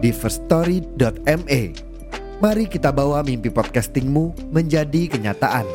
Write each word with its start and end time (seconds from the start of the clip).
di 0.00 0.16
firststory.me. 0.16 1.62
Mari 2.40 2.64
kita 2.72 2.88
bawa 2.88 3.20
mimpi 3.20 3.52
podcastingmu 3.52 4.48
menjadi 4.48 5.12
kenyataan. 5.12 5.68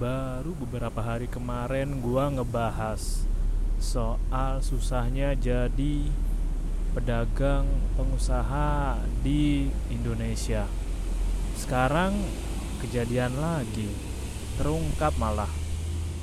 Baru 0.00 0.56
beberapa 0.64 1.04
hari 1.04 1.28
kemarin 1.28 2.00
gua 2.00 2.32
ngebahas 2.32 3.28
soal 3.76 4.64
susahnya 4.64 5.36
jadi 5.36 6.08
pedagang 6.96 7.68
pengusaha 8.00 8.96
di 9.20 9.68
Indonesia. 9.92 10.64
Sekarang 11.52 12.16
kejadian 12.80 13.36
lagi. 13.36 13.92
Terungkap 14.56 15.14
malah 15.20 15.67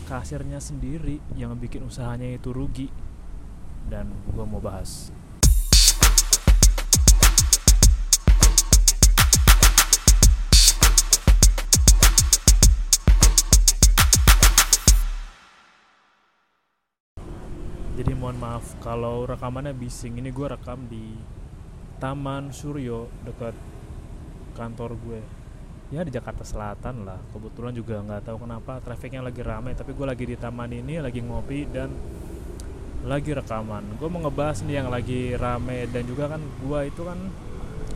kasirnya 0.05 0.61
sendiri 0.61 1.17
yang 1.33 1.57
bikin 1.57 1.81
usahanya 1.81 2.29
itu 2.29 2.53
rugi. 2.53 2.87
Dan 3.89 4.13
gua 4.33 4.45
mau 4.45 4.61
bahas. 4.61 5.09
Jadi 17.95 18.11
mohon 18.11 18.35
maaf 18.35 18.75
kalau 18.83 19.23
rekamannya 19.23 19.71
bising. 19.71 20.19
Ini 20.19 20.35
gue 20.35 20.47
rekam 20.51 20.83
di 20.91 21.15
Taman 21.95 22.51
Suryo 22.51 23.07
dekat 23.23 23.55
kantor 24.51 24.99
gue. 24.99 25.44
Ya 25.93 26.01
di 26.01 26.09
Jakarta 26.09 26.41
Selatan 26.41 27.05
lah. 27.05 27.21
Kebetulan 27.29 27.69
juga 27.77 28.01
nggak 28.01 28.25
tahu 28.25 28.47
kenapa 28.49 28.81
trafiknya 28.81 29.21
lagi 29.21 29.45
ramai. 29.45 29.77
Tapi 29.77 29.93
gue 29.93 30.05
lagi 30.05 30.25
di 30.25 30.33
taman 30.33 30.73
ini 30.73 30.97
lagi 30.97 31.21
ngopi 31.21 31.69
dan 31.69 31.93
lagi 33.05 33.37
rekaman. 33.37 34.01
Gue 34.01 34.09
mau 34.09 34.25
ngebahas 34.25 34.65
nih 34.65 34.81
yang 34.81 34.89
lagi 34.89 35.37
rame 35.37 35.85
dan 35.93 36.03
juga 36.09 36.33
kan 36.33 36.41
gue 36.41 36.79
itu 36.89 37.01
kan 37.05 37.19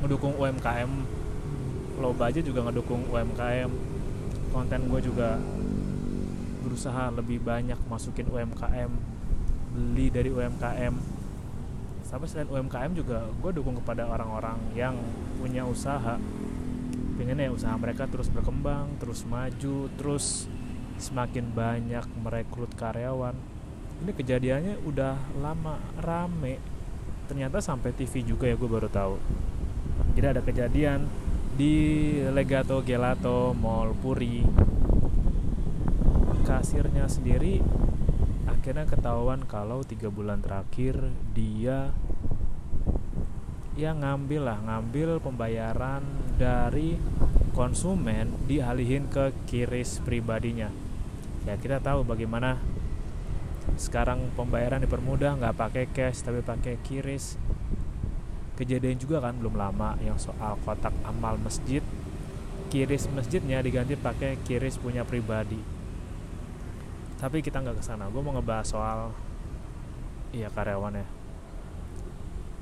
ngedukung 0.06 0.38
UMKM. 0.38 0.92
Loba 1.98 2.30
aja 2.30 2.46
juga 2.46 2.70
ngedukung 2.70 3.10
UMKM. 3.10 3.72
Konten 4.54 4.82
gue 4.86 5.02
juga 5.02 5.42
berusaha 6.62 7.10
lebih 7.10 7.42
banyak 7.42 7.80
masukin 7.90 8.30
UMKM 8.30 8.92
beli 9.70 10.10
dari 10.14 10.30
UMKM 10.30 10.94
sampai 12.06 12.26
selain 12.26 12.50
UMKM 12.50 12.92
juga 12.98 13.22
gue 13.38 13.52
dukung 13.54 13.78
kepada 13.78 14.10
orang-orang 14.10 14.58
yang 14.74 14.98
punya 15.38 15.62
usaha 15.62 16.18
pengen 17.20 17.44
ya 17.44 17.52
usaha 17.52 17.76
mereka 17.76 18.08
terus 18.08 18.32
berkembang 18.32 18.96
terus 18.96 19.28
maju 19.28 19.92
terus 20.00 20.48
semakin 20.96 21.52
banyak 21.52 22.08
merekrut 22.24 22.72
karyawan. 22.80 23.36
Ini 24.00 24.12
kejadiannya 24.16 24.76
udah 24.88 25.20
lama 25.44 25.76
rame. 26.00 26.64
Ternyata 27.28 27.60
sampai 27.60 27.92
TV 27.92 28.24
juga 28.24 28.48
ya 28.48 28.56
gue 28.56 28.70
baru 28.72 28.88
tahu. 28.88 29.20
Jadi 30.16 30.26
ada 30.32 30.40
kejadian 30.40 31.12
di 31.60 31.76
Legato 32.32 32.80
Gelato 32.88 33.52
Mall 33.52 33.92
Puri. 34.00 34.48
Kasirnya 36.48 37.12
sendiri 37.12 37.60
akhirnya 38.48 38.88
ketahuan 38.88 39.44
kalau 39.48 39.84
tiga 39.86 40.12
bulan 40.12 40.42
terakhir 40.42 40.98
dia 41.32 41.96
ya 43.80 43.96
ngambil 43.96 44.42
lah 44.44 44.60
ngambil 44.68 45.24
pembayaran 45.24 46.04
dari 46.40 46.96
konsumen 47.52 48.32
dialihin 48.48 49.12
ke 49.12 49.36
kiris 49.44 50.00
pribadinya. 50.00 50.72
Ya 51.44 51.60
kita 51.60 51.84
tahu 51.84 52.08
bagaimana 52.08 52.56
sekarang 53.76 54.32
pembayaran 54.40 54.80
dipermudah 54.80 55.36
nggak 55.36 55.56
pakai 55.60 55.86
cash 55.92 56.24
tapi 56.24 56.40
pakai 56.40 56.80
kiris. 56.80 57.36
Kejadian 58.56 58.96
juga 58.96 59.20
kan 59.20 59.36
belum 59.36 59.60
lama 59.60 60.00
yang 60.00 60.16
soal 60.16 60.56
kotak 60.64 60.96
amal 61.04 61.36
masjid. 61.36 61.84
Kiris 62.72 63.12
masjidnya 63.12 63.60
diganti 63.60 64.00
pakai 64.00 64.40
kiris 64.48 64.80
punya 64.80 65.04
pribadi. 65.04 65.60
Tapi 67.20 67.44
kita 67.44 67.60
nggak 67.60 67.78
ke 67.80 67.84
sana. 67.84 68.08
Gue 68.08 68.24
mau 68.24 68.32
ngebahas 68.32 68.68
soal 68.72 69.12
iya 70.32 70.48
karyawan 70.48 70.96
ya 70.96 71.08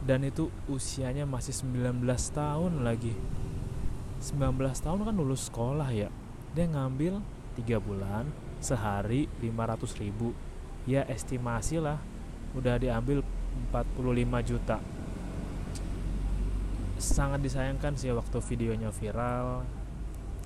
dan 0.07 0.23
itu 0.23 0.47
usianya 0.71 1.27
masih 1.27 1.51
19 1.51 1.99
tahun 2.31 2.73
lagi 2.87 3.11
19 4.17 4.57
tahun 4.57 4.99
kan 5.05 5.15
lulus 5.15 5.49
sekolah 5.49 5.89
ya. 5.93 6.09
Dia 6.57 6.65
ngambil 6.65 7.21
3 7.61 7.77
bulan 7.77 8.25
sehari 8.57 9.29
500 9.41 10.01
ribu. 10.01 10.33
Ya 10.89 11.05
estimasi 11.05 11.77
lah. 11.77 12.01
Udah 12.57 12.81
diambil 12.81 13.21
45 13.69 14.41
juta. 14.41 14.77
Sangat 16.97 17.45
disayangkan 17.45 17.93
sih 17.93 18.09
waktu 18.09 18.37
videonya 18.41 18.89
viral. 18.89 19.61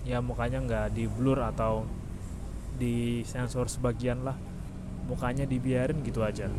Ya 0.04 0.20
mukanya 0.20 0.60
nggak 0.60 0.88
di 0.92 1.08
blur 1.08 1.40
atau 1.40 1.88
di 2.76 3.24
sensor 3.24 3.72
sebagian 3.72 4.28
lah. 4.28 4.36
Mukanya 5.08 5.48
dibiarin 5.48 6.04
gitu 6.04 6.20
aja. 6.28 6.52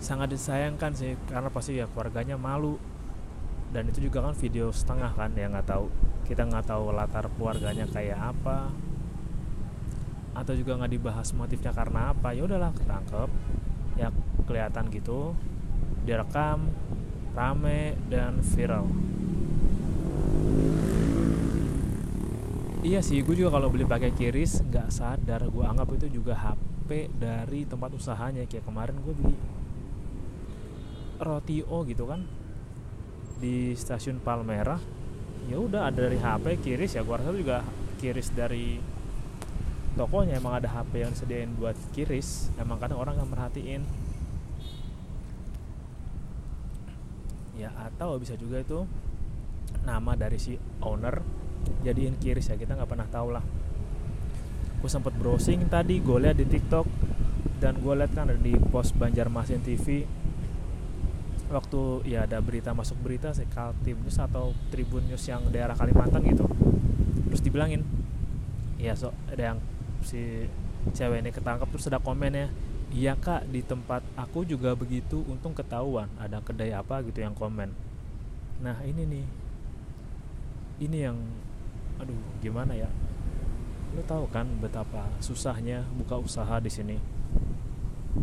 Sangat 0.00 0.32
disayangkan 0.32 0.96
sih 0.96 1.20
karena 1.28 1.52
pasti 1.52 1.76
ya 1.76 1.84
keluarganya 1.84 2.40
malu 2.40 2.80
dan 3.70 3.86
itu 3.86 4.10
juga 4.10 4.26
kan 4.26 4.34
video 4.34 4.74
setengah 4.74 5.14
kan 5.14 5.30
ya 5.38 5.46
nggak 5.46 5.66
tahu. 5.70 5.86
Kita 6.26 6.42
nggak 6.46 6.66
tahu 6.66 6.90
latar 6.90 7.30
keluarganya 7.38 7.86
kayak 7.86 8.18
apa. 8.18 8.70
Atau 10.34 10.58
juga 10.58 10.78
nggak 10.78 10.92
dibahas 10.94 11.30
motifnya 11.34 11.70
karena 11.70 12.10
apa. 12.10 12.34
Ya 12.34 12.42
udahlah 12.46 12.74
ketangkep. 12.74 13.30
Ya 13.94 14.10
kelihatan 14.46 14.90
gitu. 14.90 15.38
Direkam 16.02 16.74
rame 17.30 17.94
dan 18.10 18.42
viral. 18.42 18.90
Iya 22.80 23.04
sih 23.04 23.20
gue 23.22 23.36
juga 23.36 23.54
kalau 23.60 23.68
beli 23.70 23.86
pakai 23.86 24.10
kiris 24.10 24.66
nggak 24.66 24.90
sadar. 24.90 25.46
Gue 25.46 25.62
anggap 25.62 25.94
itu 25.94 26.10
juga 26.10 26.34
HP 26.34 27.06
dari 27.22 27.70
tempat 27.70 27.94
usahanya. 27.94 28.42
Kayak 28.50 28.66
kemarin 28.66 28.98
gue 28.98 29.14
beli 29.14 29.34
roti 31.20 31.60
O 31.68 31.84
gitu 31.84 32.08
kan 32.08 32.39
di 33.40 33.72
stasiun 33.72 34.20
Palmerah 34.20 34.78
ya 35.48 35.56
udah 35.56 35.88
ada 35.88 36.06
dari 36.06 36.20
HP 36.20 36.60
kiris 36.62 36.94
ya 36.94 37.02
gue 37.02 37.16
rasa 37.16 37.32
juga 37.32 37.64
kiris 37.98 38.30
dari 38.36 38.78
tokonya 39.98 40.38
emang 40.38 40.62
ada 40.62 40.68
HP 40.70 40.92
yang 41.02 41.10
disediain 41.10 41.50
buat 41.58 41.74
kiris 41.90 42.54
emang 42.60 42.78
kadang 42.78 43.02
orang 43.02 43.18
nggak 43.18 43.30
merhatiin. 43.30 43.82
Ya 47.58 47.74
atau 47.76 48.16
bisa 48.16 48.38
juga 48.38 48.62
itu 48.62 48.86
nama 49.84 50.16
dari 50.16 50.40
si 50.40 50.56
owner 50.80 51.20
jadiin 51.84 52.16
kiris 52.16 52.48
ya 52.48 52.56
kita 52.56 52.78
nggak 52.78 52.90
pernah 52.90 53.08
tahu 53.10 53.28
lah. 53.34 53.44
Gue 54.80 54.88
sempet 54.88 55.12
browsing 55.18 55.68
tadi 55.68 56.00
gue 56.00 56.16
lihat 56.16 56.40
di 56.40 56.46
TikTok 56.48 56.86
dan 57.60 57.76
gue 57.82 57.92
lihat 57.92 58.16
kan 58.16 58.32
ada 58.32 58.40
di 58.40 58.56
pos 58.56 58.96
Banjarmasin 58.96 59.60
TV 59.60 60.08
waktu 61.50 62.06
ya 62.06 62.30
ada 62.30 62.38
berita 62.38 62.70
masuk 62.70 63.02
berita 63.02 63.34
sih 63.34 63.46
Kaltim 63.50 63.98
News 64.06 64.16
atau 64.22 64.54
Tribun 64.70 65.02
News 65.10 65.26
yang 65.26 65.42
daerah 65.50 65.74
Kalimantan 65.74 66.22
gitu. 66.22 66.46
Terus 67.30 67.42
dibilangin 67.42 67.82
ya 68.78 68.94
so 68.94 69.10
ada 69.28 69.54
yang 69.54 69.58
si 70.00 70.46
cewek 70.96 71.20
ini 71.20 71.30
ketangkap 71.34 71.68
terus 71.68 71.90
ada 71.92 72.00
komennya 72.00 72.48
iya 72.88 73.12
kak 73.12 73.44
di 73.52 73.60
tempat 73.60 74.00
aku 74.16 74.48
juga 74.48 74.72
begitu 74.72 75.20
untung 75.28 75.52
ketahuan 75.52 76.08
ada 76.16 76.40
kedai 76.40 76.72
apa 76.72 77.02
gitu 77.04 77.20
yang 77.20 77.34
komen. 77.34 77.74
Nah 78.62 78.78
ini 78.86 79.02
nih 79.04 79.26
ini 80.80 80.98
yang 81.02 81.18
aduh 82.00 82.16
gimana 82.40 82.72
ya? 82.78 82.88
Lo 83.92 84.06
tahu 84.06 84.30
kan 84.30 84.46
betapa 84.62 85.10
susahnya 85.18 85.82
buka 85.98 86.14
usaha 86.16 86.62
di 86.62 86.70
sini? 86.70 86.96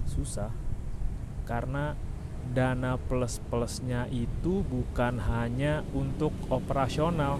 Susah 0.08 0.50
karena 1.44 1.96
dana 2.54 2.96
plus 2.96 3.40
plusnya 3.52 4.08
itu 4.12 4.64
bukan 4.68 5.20
hanya 5.20 5.84
untuk 5.92 6.32
operasional 6.48 7.40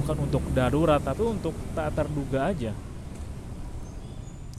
bukan 0.00 0.16
untuk 0.26 0.42
darurat 0.54 1.02
tapi 1.02 1.22
untuk 1.26 1.52
tak 1.74 1.92
terduga 1.92 2.50
aja. 2.50 2.72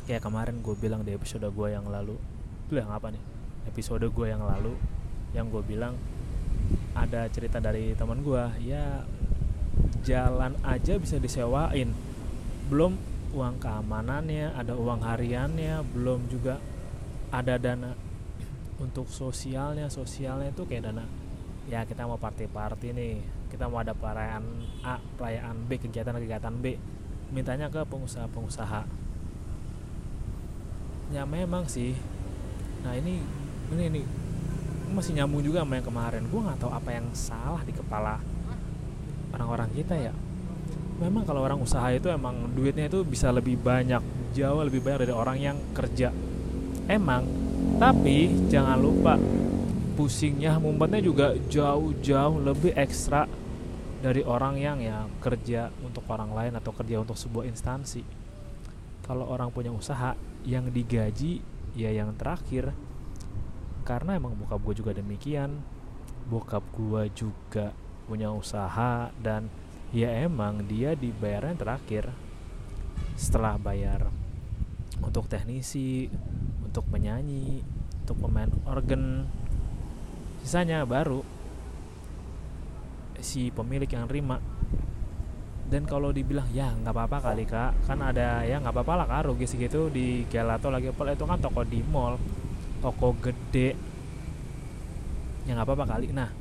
Kayak 0.06 0.22
kemarin 0.28 0.60
gue 0.60 0.76
bilang 0.76 1.02
di 1.08 1.16
episode 1.16 1.48
gue 1.48 1.68
yang 1.72 1.88
lalu 1.88 2.20
itu 2.68 2.78
yang 2.78 2.92
apa 2.92 3.10
nih? 3.10 3.24
Episode 3.72 4.06
gue 4.12 4.28
yang 4.28 4.44
lalu 4.44 4.76
yang 5.32 5.48
gue 5.48 5.64
bilang 5.64 5.96
ada 6.92 7.26
cerita 7.32 7.64
dari 7.64 7.96
teman 7.96 8.20
gue 8.20 8.44
ya 8.68 9.08
jalan 10.04 10.54
aja 10.68 11.00
bisa 11.00 11.16
disewain. 11.18 11.96
Belum 12.68 13.00
uang 13.32 13.64
keamanannya 13.64 14.52
ada 14.60 14.76
uang 14.76 15.08
hariannya 15.08 15.80
belum 15.96 16.28
juga 16.28 16.60
ada 17.32 17.56
dana 17.56 17.96
untuk 18.82 19.06
sosialnya 19.14 19.88
sosialnya 19.94 20.50
itu 20.50 20.66
kayak 20.66 20.90
dana. 20.90 21.06
Ya 21.70 21.86
kita 21.86 22.10
mau 22.10 22.18
party-party 22.18 22.98
nih. 22.98 23.16
Kita 23.54 23.70
mau 23.70 23.86
ada 23.86 23.94
perayaan 23.94 24.44
A 24.82 24.98
perayaan 24.98 25.70
B 25.70 25.78
kegiatan-kegiatan 25.78 26.56
B. 26.58 26.76
Mintanya 27.30 27.70
ke 27.70 27.86
pengusaha-pengusaha. 27.86 28.82
Ya 31.14 31.24
memang 31.30 31.70
sih. 31.70 31.94
Nah 32.82 32.98
ini 32.98 33.22
ini 33.72 33.84
ini 33.88 34.02
masih 34.92 35.16
nyambung 35.16 35.46
juga 35.46 35.62
sama 35.62 35.78
yang 35.78 35.86
kemarin. 35.86 36.24
Gue 36.28 36.42
nggak 36.42 36.60
tahu 36.66 36.72
apa 36.74 36.90
yang 36.90 37.06
salah 37.14 37.62
di 37.62 37.72
kepala 37.78 38.18
orang-orang 39.32 39.70
kita 39.78 39.96
ya. 39.96 40.14
Memang 41.00 41.26
kalau 41.26 41.46
orang 41.46 41.62
usaha 41.62 41.86
itu 41.94 42.10
emang 42.10 42.52
duitnya 42.54 42.90
itu 42.90 43.02
bisa 43.06 43.30
lebih 43.34 43.58
banyak 43.58 44.02
jauh 44.38 44.62
lebih 44.62 44.82
banyak 44.82 45.08
dari 45.08 45.14
orang 45.14 45.38
yang 45.40 45.58
kerja. 45.74 46.10
Emang 46.90 47.41
tapi 47.78 48.50
jangan 48.50 48.80
lupa 48.80 49.16
pusingnya 49.96 50.58
mumpetnya 50.58 51.02
juga 51.04 51.38
jauh-jauh 51.38 52.42
lebih 52.42 52.74
ekstra 52.74 53.30
dari 54.02 54.26
orang 54.26 54.58
yang 54.58 54.82
ya 54.82 55.06
kerja 55.22 55.70
untuk 55.86 56.10
orang 56.10 56.34
lain 56.34 56.54
atau 56.58 56.74
kerja 56.74 56.98
untuk 56.98 57.14
sebuah 57.14 57.46
instansi. 57.46 58.02
Kalau 59.06 59.30
orang 59.30 59.54
punya 59.54 59.70
usaha 59.70 60.18
yang 60.42 60.74
digaji 60.74 61.40
ya 61.78 61.94
yang 61.94 62.18
terakhir. 62.18 62.74
Karena 63.86 64.18
emang 64.18 64.34
bokap 64.38 64.62
gue 64.62 64.76
juga 64.82 64.92
demikian. 64.98 65.62
Bokap 66.30 66.66
gue 66.74 67.14
juga 67.14 67.74
punya 68.10 68.34
usaha 68.34 69.14
dan 69.22 69.50
ya 69.94 70.10
emang 70.26 70.66
dia 70.66 70.98
dibayar 70.98 71.46
yang 71.54 71.62
terakhir. 71.62 72.10
Setelah 73.14 73.62
bayar 73.62 74.10
untuk 75.02 75.30
teknisi 75.30 76.10
untuk 76.72 76.88
menyanyi 76.88 77.60
untuk 78.08 78.24
pemain 78.24 78.48
organ. 78.64 79.28
Sisanya 80.42 80.88
baru 80.88 81.20
si 83.22 83.54
pemilik 83.54 83.86
yang 83.86 84.10
terima 84.10 84.42
dan 85.70 85.86
kalau 85.86 86.10
dibilang 86.10 86.50
ya 86.56 86.72
nggak 86.72 86.96
apa-apa 86.96 87.18
kali 87.32 87.44
kak. 87.44 87.76
Kan 87.84 88.00
ada 88.00 88.48
ya 88.48 88.64
nggak 88.64 88.72
apa-apa 88.72 89.04
lah 89.04 89.06
kak. 89.06 89.22
Rugi 89.28 89.46
segitu 89.52 89.92
di 89.92 90.24
Gelato 90.32 90.72
lagi 90.72 90.96
pula 90.96 91.12
itu 91.12 91.28
kan 91.28 91.44
toko 91.44 91.68
di 91.68 91.84
mall 91.84 92.16
toko 92.80 93.20
gede. 93.20 93.76
Ya 95.44 95.60
nggak 95.60 95.68
apa-apa 95.68 95.86
kali. 96.00 96.08
Nah 96.16 96.32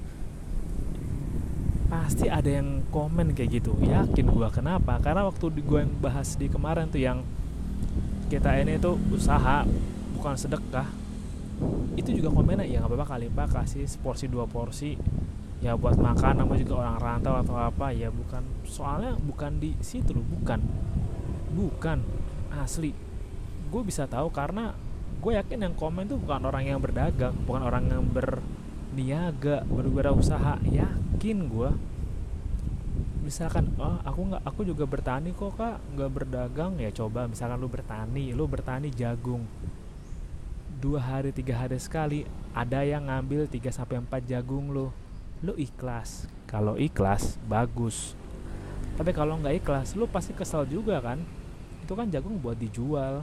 pasti 1.90 2.30
ada 2.30 2.46
yang 2.46 2.86
komen 2.94 3.34
kayak 3.34 3.62
gitu. 3.62 3.74
Yakin 3.82 4.30
gua 4.30 4.46
kenapa? 4.46 5.02
Karena 5.02 5.26
waktu 5.26 5.50
gua 5.66 5.82
yang 5.82 5.90
bahas 5.98 6.38
di 6.38 6.46
kemarin 6.46 6.86
tuh 6.86 7.02
yang 7.02 7.26
kita 8.30 8.54
ini 8.62 8.78
tuh 8.78 8.94
usaha 9.10 9.66
bukan 10.20 10.36
sedekah. 10.36 10.84
Itu 11.96 12.12
juga 12.12 12.28
komennya 12.28 12.68
ya 12.68 12.84
nggak 12.84 12.92
apa-apa 12.92 13.06
kali 13.16 13.32
pak 13.32 13.56
kasih 13.56 13.88
porsi 14.04 14.28
dua 14.28 14.44
porsi. 14.44 15.00
Ya 15.64 15.72
buat 15.80 15.96
makan 15.96 16.44
nama 16.44 16.52
juga 16.60 16.84
orang 16.84 17.00
rantau 17.00 17.40
atau 17.40 17.56
apa. 17.56 17.88
Ya 17.96 18.12
bukan. 18.12 18.44
Soalnya 18.68 19.16
bukan 19.16 19.56
di 19.56 19.72
situ 19.80 20.12
loh 20.12 20.24
bukan. 20.28 20.60
Bukan. 21.56 22.04
Asli. 22.52 22.92
Gue 23.72 23.80
bisa 23.80 24.04
tahu 24.04 24.28
karena 24.28 24.76
gue 25.24 25.32
yakin 25.32 25.64
yang 25.64 25.72
komen 25.72 26.04
tuh 26.04 26.20
bukan 26.20 26.48
orang 26.48 26.64
yang 26.64 26.80
berdagang 26.80 27.36
bukan 27.44 27.60
orang 27.60 27.92
yang 27.92 28.00
berniaga 28.08 29.68
berwirausaha 29.68 30.64
yakin 30.64 31.44
gue 31.44 31.70
misalkan 33.20 33.68
oh 33.76 34.00
aku 34.00 34.32
nggak 34.32 34.42
aku 34.48 34.60
juga 34.68 34.84
bertani 34.84 35.32
kok 35.32 35.56
kak. 35.56 35.80
Nggak 35.96 36.10
berdagang. 36.12 36.76
Ya 36.76 36.92
coba. 36.92 37.24
Misalkan 37.24 37.56
lu 37.56 37.72
bertani 37.72 38.36
lu 38.36 38.44
bertani 38.44 38.92
jagung 38.92 39.48
dua 40.80 40.96
hari 40.96 41.28
tiga 41.28 41.60
hari 41.60 41.76
sekali 41.76 42.24
ada 42.56 42.80
yang 42.80 43.12
ngambil 43.12 43.44
3 43.44 43.68
sampai 43.68 44.00
empat 44.00 44.24
jagung 44.24 44.72
lu 44.72 44.88
lu 45.44 45.52
ikhlas. 45.60 46.24
Kalau 46.48 46.80
ikhlas 46.80 47.36
bagus. 47.44 48.16
Tapi 48.96 49.12
kalau 49.12 49.36
nggak 49.36 49.60
ikhlas 49.60 49.92
lu 49.92 50.08
pasti 50.08 50.32
kesel 50.32 50.64
juga 50.64 50.98
kan? 51.04 51.20
Itu 51.84 51.92
kan 51.92 52.08
jagung 52.08 52.40
buat 52.40 52.56
dijual 52.56 53.20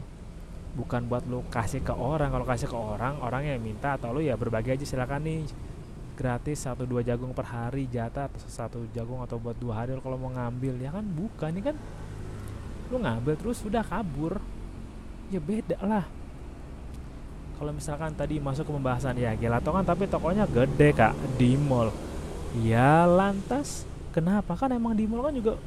bukan 0.78 1.10
buat 1.10 1.26
lu 1.26 1.42
kasih 1.50 1.82
ke 1.82 1.94
orang. 1.94 2.30
Kalau 2.30 2.46
kasih 2.46 2.70
ke 2.70 2.78
orang 2.78 3.18
orang 3.26 3.50
yang 3.50 3.58
minta 3.58 3.98
atau 3.98 4.14
lu 4.14 4.22
ya 4.22 4.38
berbagi 4.38 4.78
aja 4.78 4.86
silakan 4.86 5.26
nih. 5.26 5.42
Gratis 6.18 6.66
satu 6.66 6.86
dua 6.86 7.06
jagung 7.06 7.34
per 7.34 7.46
hari 7.46 7.90
jatah 7.90 8.30
atau 8.30 8.42
satu 8.46 8.80
jagung 8.94 9.22
atau 9.22 9.38
buat 9.38 9.58
dua 9.58 9.82
hari 9.82 9.98
kalau 9.98 10.18
mau 10.18 10.30
ngambil. 10.30 10.78
Ya 10.78 10.94
kan? 10.94 11.06
Bukan 11.06 11.50
ini 11.58 11.62
kan? 11.74 11.76
Lu 12.94 13.02
ngambil 13.02 13.34
terus 13.38 13.62
sudah 13.62 13.82
kabur. 13.82 14.38
Ya 15.34 15.42
beda 15.42 15.78
lah 15.82 16.06
kalau 17.58 17.74
misalkan 17.74 18.14
tadi 18.14 18.38
masuk 18.38 18.70
ke 18.70 18.72
pembahasan 18.72 19.18
ya 19.18 19.34
gelato 19.34 19.74
kan 19.74 19.82
tapi 19.82 20.06
tokonya 20.06 20.46
gede 20.46 20.94
kak 20.94 21.14
di 21.42 21.58
mall. 21.58 21.90
Ya 22.62 23.10
lantas 23.10 23.90
kenapa? 24.14 24.54
Kan 24.54 24.78
emang 24.78 24.94
di 24.94 25.10
mall 25.10 25.26
kan 25.26 25.34
juga 25.34 25.58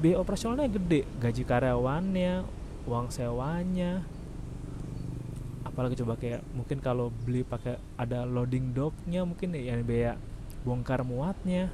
biaya 0.00 0.16
operasionalnya 0.16 0.72
gede. 0.72 1.04
Gaji 1.20 1.44
karyawannya 1.44 2.44
uang 2.88 3.12
sewanya. 3.12 4.00
Apalagi 5.68 6.00
coba 6.00 6.16
kayak 6.16 6.40
mungkin 6.56 6.80
kalau 6.80 7.12
beli 7.12 7.44
pakai 7.44 7.76
ada 8.00 8.24
loading 8.24 8.72
docknya 8.72 9.22
mungkin 9.28 9.52
ya 9.52 9.76
biaya 9.84 10.16
bongkar 10.64 11.04
muatnya. 11.04 11.68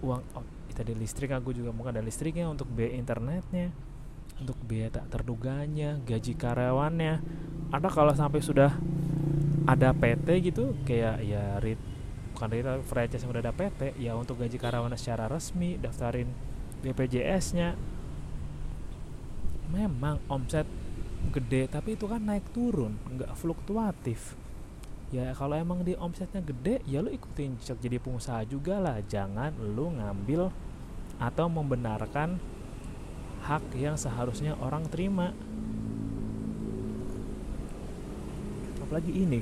Uang 0.00 0.24
oh, 0.32 0.44
tadi 0.72 0.96
listrik 0.96 1.36
aku 1.36 1.52
juga 1.52 1.76
mungkin 1.76 1.92
ada 1.92 2.00
listriknya 2.00 2.48
untuk 2.48 2.64
biaya 2.72 2.96
internetnya 2.96 3.89
untuk 4.40 4.56
biaya 4.64 4.88
tak 5.00 5.12
terduganya 5.12 6.00
gaji 6.08 6.32
karyawannya. 6.34 7.14
Ada 7.70 7.88
kalau 7.92 8.16
sampai 8.16 8.40
sudah 8.42 8.72
ada 9.68 9.94
PT 9.94 10.26
gitu 10.50 10.74
kayak 10.88 11.22
ya 11.22 11.60
rit 11.62 11.78
bukan 12.34 12.48
retail 12.50 12.80
franchise 12.82 13.22
yang 13.22 13.30
udah 13.36 13.44
ada 13.44 13.54
PT 13.54 14.00
ya 14.00 14.16
untuk 14.16 14.40
gaji 14.40 14.56
karyawan 14.56 14.96
secara 14.96 15.28
resmi 15.28 15.76
daftarin 15.76 16.32
BPJS 16.80 17.44
nya 17.54 17.76
memang 19.70 20.18
omset 20.26 20.64
gede 21.30 21.68
tapi 21.68 21.94
itu 21.94 22.08
kan 22.08 22.24
naik 22.24 22.48
turun 22.50 22.96
nggak 23.12 23.36
fluktuatif. 23.36 24.34
Ya 25.10 25.34
kalau 25.34 25.58
emang 25.58 25.82
di 25.82 25.98
omsetnya 25.98 26.40
gede 26.40 26.80
ya 26.86 27.02
lu 27.02 27.10
ikutin 27.10 27.60
jadi 27.60 27.98
pengusaha 28.00 28.46
juga 28.48 28.80
lah. 28.80 28.98
Jangan 29.04 29.54
lu 29.58 29.92
ngambil 29.94 30.48
atau 31.20 31.46
membenarkan 31.52 32.40
hak 33.44 33.64
yang 33.76 33.96
seharusnya 33.96 34.56
orang 34.60 34.84
terima. 34.88 35.32
Apalagi 38.84 39.12
ini. 39.12 39.40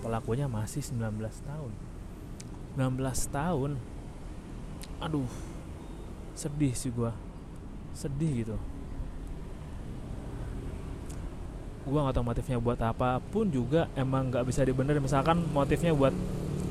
Pelakunya 0.00 0.48
masih 0.48 0.80
19 0.80 1.20
tahun. 1.44 1.72
19 2.76 3.28
tahun. 3.28 3.70
Aduh 5.00 5.30
sedih 6.36 6.72
sih 6.72 6.88
gua. 6.88 7.12
Sedih 7.92 8.44
gitu. 8.44 8.56
Gua 11.84 12.08
nggak 12.08 12.16
tahu 12.16 12.24
motifnya 12.24 12.56
buat 12.56 12.80
apa 12.80 13.20
pun 13.28 13.52
juga. 13.52 13.92
Emang 13.92 14.32
nggak 14.32 14.48
bisa 14.48 14.64
dibenerin. 14.64 15.04
Misalkan 15.04 15.44
motifnya 15.52 15.92
buat 15.92 16.16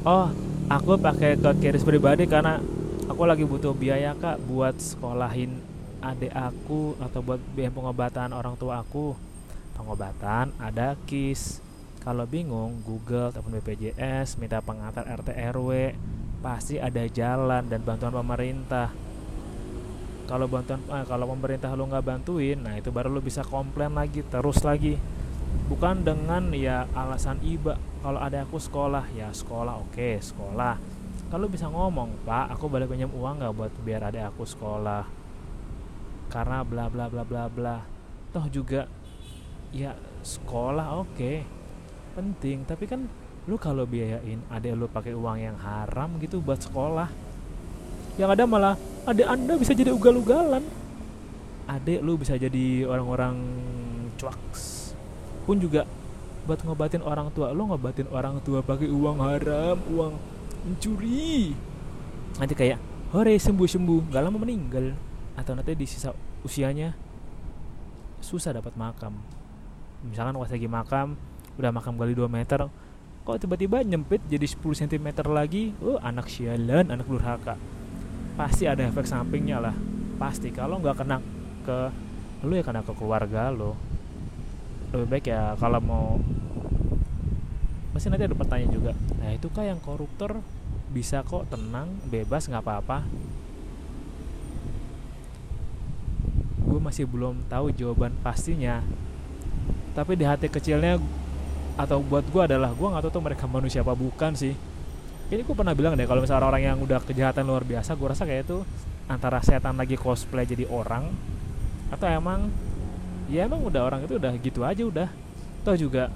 oh 0.05 0.33
aku 0.69 0.97
pakai 0.97 1.37
ke 1.37 1.51
kiris 1.61 1.85
pribadi 1.85 2.25
karena 2.25 2.61
aku 3.09 3.25
lagi 3.25 3.41
butuh 3.41 3.73
biaya 3.73 4.13
kak 4.13 4.37
buat 4.45 4.77
sekolahin 4.77 5.57
adik 5.99 6.29
aku 6.29 6.93
atau 7.01 7.25
buat 7.25 7.41
biaya 7.57 7.73
pengobatan 7.73 8.29
orang 8.37 8.53
tua 8.53 8.85
aku. 8.85 9.17
Pengobatan 9.73 10.53
ada 10.61 10.93
kis. 11.09 11.57
Kalau 11.99 12.23
bingung 12.23 12.79
Google 12.85 13.33
ataupun 13.33 13.59
BPJS 13.59 14.39
minta 14.39 14.63
pengantar 14.63 15.03
RT 15.03 15.35
RW 15.51 15.97
pasti 16.39 16.79
ada 16.79 17.03
jalan 17.09 17.65
dan 17.67 17.81
bantuan 17.83 18.13
pemerintah. 18.13 18.93
Kalau 20.29 20.45
bantuan 20.45 20.79
eh, 20.93 21.05
kalau 21.09 21.25
pemerintah 21.33 21.73
lu 21.73 21.89
nggak 21.89 22.05
bantuin 22.05 22.61
nah 22.61 22.77
itu 22.77 22.93
baru 22.93 23.09
lu 23.09 23.25
bisa 23.25 23.41
komplain 23.41 23.97
lagi 23.97 24.21
terus 24.21 24.61
lagi. 24.61 24.95
Bukan 25.65 26.05
dengan 26.05 26.53
ya 26.53 26.85
alasan 26.93 27.41
iba. 27.41 27.75
Kalau 28.05 28.21
ada 28.21 28.45
aku 28.45 28.61
sekolah 28.61 29.09
ya 29.17 29.33
sekolah 29.33 29.81
oke 29.81 29.97
okay, 29.97 30.21
sekolah 30.21 30.98
kalau 31.29 31.45
bisa 31.45 31.69
ngomong 31.69 32.25
pak 32.25 32.57
aku 32.57 32.65
boleh 32.65 32.89
pinjam 32.89 33.13
uang 33.13 33.37
nggak 33.37 33.53
buat 33.53 33.73
biar 33.85 34.09
ada 34.09 34.33
aku 34.33 34.49
sekolah? 34.49 35.05
Karena 36.29 36.65
bla 36.65 36.89
bla 36.89 37.05
bla 37.05 37.21
bla 37.21 37.45
bla. 37.45 37.77
Toh 38.33 38.45
juga 38.49 38.89
ya 39.69 39.93
sekolah 40.25 40.97
oke. 40.97 41.13
Okay, 41.13 41.45
penting. 42.17 42.65
Tapi 42.65 42.85
kan 42.89 43.05
lu 43.45 43.61
kalau 43.61 43.85
biayain 43.85 44.41
ada 44.49 44.73
lu 44.73 44.89
pakai 44.89 45.13
uang 45.13 45.37
yang 45.37 45.57
haram 45.57 46.17
gitu 46.21 46.41
buat 46.41 46.61
sekolah 46.61 47.09
yang 48.19 48.29
ada 48.35 48.43
malah 48.43 48.75
ada 49.07 49.23
anda 49.31 49.55
bisa 49.55 49.71
jadi 49.77 49.93
ugal-ugalan. 49.95 50.65
Adik 51.69 52.01
lu 52.01 52.17
bisa 52.17 52.35
jadi 52.35 52.89
orang-orang 52.89 53.37
cuaks. 54.17 54.91
Pun 55.45 55.61
juga 55.61 55.85
buat 56.49 56.65
ngobatin 56.65 57.05
orang 57.05 57.29
tua 57.29 57.53
lo 57.53 57.69
ngobatin 57.69 58.09
orang 58.09 58.41
tua 58.41 58.65
pakai 58.65 58.89
uang 58.89 59.21
haram 59.21 59.77
uang 59.93 60.13
mencuri. 60.65 61.55
Nanti 62.39 62.53
kayak 62.55 62.79
hore 63.11 63.35
sembuh 63.35 63.67
sembuh 63.67 63.99
nggak 64.11 64.23
lama 64.23 64.37
meninggal. 64.39 64.85
Atau 65.39 65.55
nanti 65.55 65.75
di 65.75 65.87
sisa 65.87 66.11
usianya 66.43 66.91
susah 68.19 68.55
dapat 68.55 68.75
makam. 68.75 69.15
Misalkan 70.03 70.35
pas 70.35 70.51
lagi 70.51 70.67
makam 70.67 71.15
udah 71.59 71.71
makam 71.75 71.99
kali 71.99 72.15
2 72.15 72.31
meter 72.31 72.71
kok 73.19 73.35
tiba-tiba 73.35 73.83
nyempit 73.83 74.23
jadi 74.31 74.47
10 74.47 74.87
cm 74.87 75.07
lagi? 75.27 75.75
Oh 75.83 75.99
anak 75.99 76.31
sialan 76.31 76.87
anak 76.87 77.05
durhaka. 77.05 77.59
Pasti 78.39 78.65
ada 78.65 78.87
efek 78.87 79.03
sampingnya 79.03 79.59
lah. 79.59 79.75
Pasti. 80.15 80.49
Kalau 80.55 80.79
nggak 80.79 80.95
kena 81.03 81.19
ke 81.67 81.77
lu 82.47 82.55
ya 82.55 82.63
kena 82.63 82.81
ke 82.81 82.95
keluarga 82.95 83.51
lo. 83.51 83.75
Lebih 84.95 85.07
baik 85.07 85.25
ya 85.29 85.53
kalau 85.59 85.79
mau 85.83 86.05
pasti 87.99 88.07
nanti 88.07 88.31
ada 88.31 88.39
pertanyaan 88.39 88.71
juga. 88.71 88.95
Nah 89.19 89.35
itu 89.35 89.51
kah 89.51 89.67
yang 89.67 89.75
koruptor 89.83 90.39
bisa 90.87 91.19
kok 91.19 91.51
tenang 91.51 91.91
bebas 92.07 92.47
nggak 92.47 92.63
apa-apa? 92.63 93.03
Gue 96.63 96.79
masih 96.79 97.03
belum 97.03 97.43
tahu 97.51 97.75
jawaban 97.75 98.15
pastinya. 98.23 98.79
Tapi 99.91 100.15
di 100.15 100.23
hati 100.23 100.47
kecilnya 100.47 100.95
atau 101.75 101.99
buat 101.99 102.23
gue 102.23 102.39
adalah 102.39 102.71
gue 102.71 102.87
nggak 102.87 103.03
tahu 103.03 103.19
tuh 103.19 103.23
mereka 103.27 103.51
manusia 103.51 103.83
apa 103.83 103.91
bukan 103.91 104.31
sih. 104.31 104.55
Ini 105.27 105.43
gue 105.43 105.55
pernah 105.59 105.75
bilang 105.75 105.99
deh 105.99 106.07
kalau 106.07 106.23
misalnya 106.23 106.47
orang 106.47 106.63
yang 106.63 106.79
udah 106.79 107.03
kejahatan 107.03 107.51
luar 107.51 107.67
biasa 107.67 107.99
gue 107.99 108.07
rasa 108.07 108.23
kayak 108.23 108.47
itu 108.47 108.63
antara 109.11 109.43
setan 109.43 109.75
lagi 109.75 109.99
cosplay 109.99 110.47
jadi 110.47 110.63
orang 110.71 111.11
atau 111.91 112.07
emang 112.07 112.47
ya 113.27 113.43
emang 113.43 113.59
udah 113.59 113.83
orang 113.83 114.07
itu 114.07 114.15
udah 114.15 114.31
gitu 114.39 114.63
aja 114.63 114.87
udah. 114.87 115.11
Toh 115.67 115.75
juga 115.75 116.07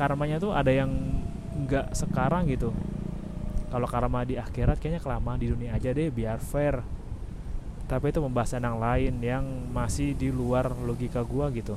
karmanya 0.00 0.40
tuh 0.40 0.56
ada 0.56 0.72
yang 0.72 1.15
nggak 1.64 1.96
sekarang 1.96 2.44
gitu. 2.52 2.76
Kalau 3.72 3.88
karma 3.88 4.22
di 4.22 4.36
akhirat 4.36 4.78
kayaknya 4.78 5.02
kelamaan 5.02 5.40
di 5.40 5.48
dunia 5.50 5.74
aja 5.74 5.90
deh 5.90 6.12
biar 6.12 6.38
fair. 6.38 6.84
Tapi 7.86 8.10
itu 8.10 8.18
pembahasan 8.18 8.62
yang 8.66 8.78
lain 8.78 9.14
yang 9.22 9.44
masih 9.70 10.12
di 10.12 10.28
luar 10.28 10.70
logika 10.84 11.22
gua 11.22 11.48
gitu. 11.54 11.74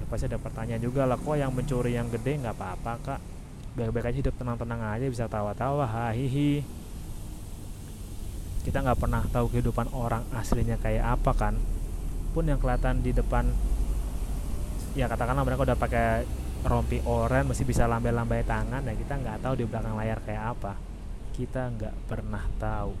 Ya, 0.00 0.04
pasti 0.10 0.26
ada 0.28 0.40
pertanyaan 0.40 0.82
juga 0.82 1.04
lah 1.04 1.20
kok 1.20 1.36
yang 1.36 1.52
mencuri 1.52 1.96
yang 1.96 2.08
gede 2.10 2.42
nggak 2.42 2.56
apa-apa 2.56 2.92
kak? 3.00 3.20
Baik-baik 3.72 4.12
aja 4.12 4.18
hidup 4.20 4.34
tenang-tenang 4.36 4.80
aja 4.84 5.06
bisa 5.08 5.24
tawa-tawa 5.28 5.88
hahihi. 5.88 6.60
Kita 8.62 8.78
nggak 8.84 8.98
pernah 9.00 9.22
tahu 9.32 9.48
kehidupan 9.48 9.90
orang 9.96 10.22
aslinya 10.36 10.76
kayak 10.76 11.18
apa 11.18 11.32
kan? 11.32 11.54
Pun 12.32 12.48
yang 12.48 12.60
kelihatan 12.60 13.00
di 13.00 13.12
depan 13.16 13.48
ya 14.92 15.08
katakanlah 15.08 15.44
mereka 15.44 15.64
udah 15.64 15.76
pakai 15.76 16.24
rompi 16.62 17.02
oren 17.02 17.50
masih 17.50 17.66
bisa 17.66 17.90
lambai-lambai 17.90 18.46
tangan 18.46 18.86
dan 18.86 18.94
kita 18.94 19.18
nggak 19.18 19.42
tahu 19.42 19.54
di 19.58 19.64
belakang 19.66 19.98
layar 19.98 20.22
kayak 20.22 20.44
apa. 20.58 20.72
Kita 21.34 21.68
nggak 21.74 21.94
pernah 22.06 22.44
tahu. 22.62 22.94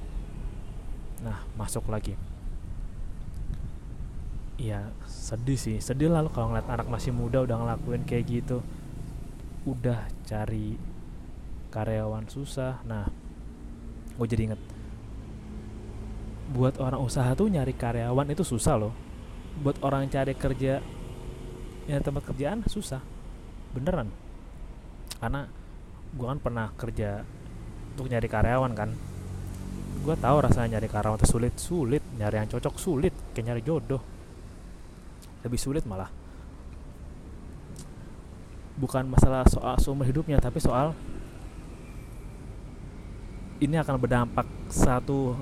Nah 1.22 1.46
masuk 1.54 1.86
lagi. 1.86 2.18
Ya 4.58 4.90
sedih 5.06 5.58
sih. 5.58 5.78
Sedih 5.78 6.10
lah 6.10 6.26
kalau 6.30 6.50
ngeliat 6.54 6.68
anak 6.70 6.90
masih 6.90 7.14
muda 7.14 7.46
udah 7.46 7.56
ngelakuin 7.62 8.02
kayak 8.02 8.26
gitu. 8.26 8.58
Udah 9.62 10.10
cari 10.26 10.74
karyawan 11.70 12.26
susah. 12.26 12.82
Nah 12.82 13.06
gue 14.18 14.26
jadi 14.28 14.52
inget 14.52 14.60
buat 16.52 16.76
orang 16.76 17.00
usaha 17.00 17.32
tuh 17.32 17.48
nyari 17.48 17.72
karyawan 17.72 18.28
itu 18.34 18.42
susah 18.42 18.74
loh. 18.74 18.92
Buat 19.62 19.78
orang 19.86 20.10
cari 20.10 20.34
kerja 20.34 20.82
ya 21.86 21.98
tempat 21.98 22.22
kerjaan 22.26 22.62
susah 22.66 23.11
beneran. 23.72 24.08
Karena 25.18 25.48
gue 26.12 26.26
kan 26.28 26.38
pernah 26.40 26.66
kerja 26.76 27.24
untuk 27.96 28.06
nyari 28.12 28.28
karyawan 28.28 28.72
kan. 28.76 28.90
Gue 30.02 30.14
tahu 30.18 30.36
rasanya 30.44 30.78
nyari 30.78 30.88
karyawan 30.88 31.18
itu 31.20 31.28
sulit 31.28 31.54
sulit. 31.56 32.02
Nyari 32.20 32.44
yang 32.44 32.48
cocok 32.52 32.74
sulit 32.76 33.14
kayak 33.32 33.52
nyari 33.52 33.62
jodoh. 33.64 34.02
Lebih 35.42 35.58
sulit 35.58 35.84
malah. 35.88 36.10
Bukan 38.76 39.08
masalah 39.08 39.44
soal 39.48 39.76
seumur 39.80 40.08
hidupnya 40.08 40.40
tapi 40.40 40.60
soal 40.60 40.96
ini 43.62 43.78
akan 43.78 43.94
berdampak 43.94 44.48
satu 44.66 45.38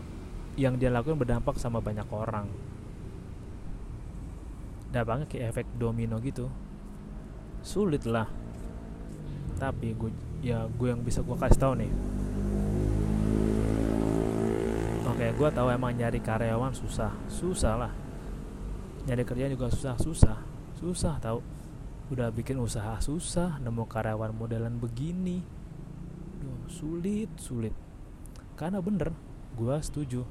yang 0.61 0.77
dia 0.77 0.93
lakukan 0.93 1.17
berdampak 1.17 1.57
sama 1.57 1.81
banyak 1.81 2.05
orang. 2.13 2.47
Banget 4.91 5.27
kayak 5.31 5.47
efek 5.55 5.67
domino 5.79 6.19
gitu 6.21 6.51
sulit 7.61 8.05
lah 8.09 8.41
tapi 9.61 9.93
gue 9.93 10.09
ya 10.41 10.65
gue 10.65 10.89
yang 10.89 11.05
bisa 11.05 11.21
gue 11.21 11.37
kasih 11.37 11.61
tahu 11.61 11.75
nih. 11.77 11.93
Oke 15.05 15.27
gue 15.37 15.49
tahu 15.53 15.69
emang 15.69 15.93
nyari 15.93 16.17
karyawan 16.25 16.73
susah. 16.73 17.13
Susah 17.29 17.77
lah 17.77 17.93
nyari 19.05 19.23
kerja 19.29 19.53
juga 19.53 19.69
susah 19.69 20.01
susah. 20.01 20.39
Susah 20.81 21.21
tahu 21.21 21.45
udah 22.11 22.33
bikin 22.33 22.57
usaha 22.57 22.97
susah 23.05 23.61
nemu 23.61 23.85
karyawan 23.85 24.33
modelan 24.33 24.81
begini. 24.81 25.45
Duh, 26.41 26.65
sulit 26.73 27.29
sulit. 27.37 27.77
Karena 28.57 28.81
bener 28.81 29.13
gue 29.61 29.77
setuju. 29.85 30.25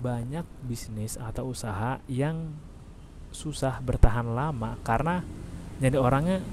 Banyak 0.00 0.48
bisnis 0.64 1.20
atau 1.20 1.52
usaha 1.52 2.00
yang 2.08 2.56
susah 3.30 3.84
bertahan 3.84 4.32
lama 4.32 4.80
karena 4.82 5.22
jadi 5.80 5.96
orangnya 5.96 6.44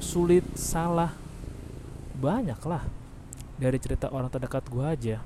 sulit 0.00 0.42
salah. 0.56 1.12
Banyak 2.18 2.58
lah 2.66 2.82
dari 3.60 3.78
cerita 3.78 4.10
orang 4.10 4.32
terdekat 4.32 4.66
gua 4.66 4.96
aja. 4.96 5.22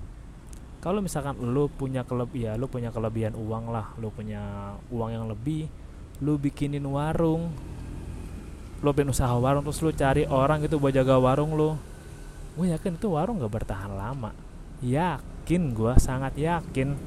Kalau 0.82 0.98
misalkan 0.98 1.38
lu 1.38 1.70
punya 1.70 2.02
kelebihan 2.02 2.58
ya 2.58 2.58
lu 2.58 2.66
punya 2.66 2.90
kelebihan 2.90 3.38
uang 3.38 3.70
lah 3.70 3.94
lu 4.02 4.10
punya 4.10 4.74
uang 4.90 5.14
yang 5.14 5.30
lebih 5.30 5.70
lu 6.18 6.34
bikinin 6.34 6.82
warung 6.82 7.54
lu 8.82 8.90
pengen 8.90 9.14
usaha 9.14 9.30
warung 9.38 9.62
terus 9.62 9.78
lu 9.78 9.94
cari 9.94 10.26
orang 10.26 10.58
gitu 10.66 10.82
buat 10.82 10.90
jaga 10.90 11.22
warung 11.22 11.54
lu 11.54 11.78
gue 12.58 12.66
yakin 12.68 12.98
itu 13.00 13.08
warung 13.08 13.40
gak 13.40 13.62
bertahan 13.62 13.94
lama. 13.94 14.34
Yakin 14.82 15.72
gue 15.72 15.94
sangat 15.96 16.36
yakin. 16.36 16.98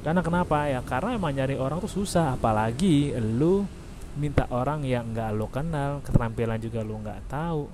Karena 0.00 0.24
kenapa? 0.24 0.66
Ya 0.66 0.80
karena 0.80 1.14
emang 1.14 1.36
nyari 1.36 1.60
orang 1.60 1.78
tuh 1.84 1.92
susah 2.00 2.34
apalagi 2.34 3.12
lu 3.20 3.68
minta 4.18 4.46
orang 4.50 4.82
yang 4.82 5.14
nggak 5.14 5.30
lo 5.36 5.46
kenal 5.46 6.02
keterampilan 6.02 6.58
juga 6.58 6.82
lo 6.82 6.98
nggak 6.98 7.20
tahu. 7.30 7.68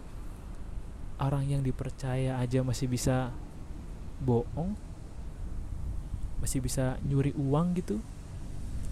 Orang 1.16 1.49
yang 1.49 1.64
dipercaya 1.64 2.37
aja 2.37 2.61
masih 2.61 2.93
bisa 2.93 3.33
bohong 4.21 4.76
masih 6.40 6.61
bisa 6.61 7.00
nyuri 7.05 7.33
uang 7.37 7.76
gitu. 7.81 7.97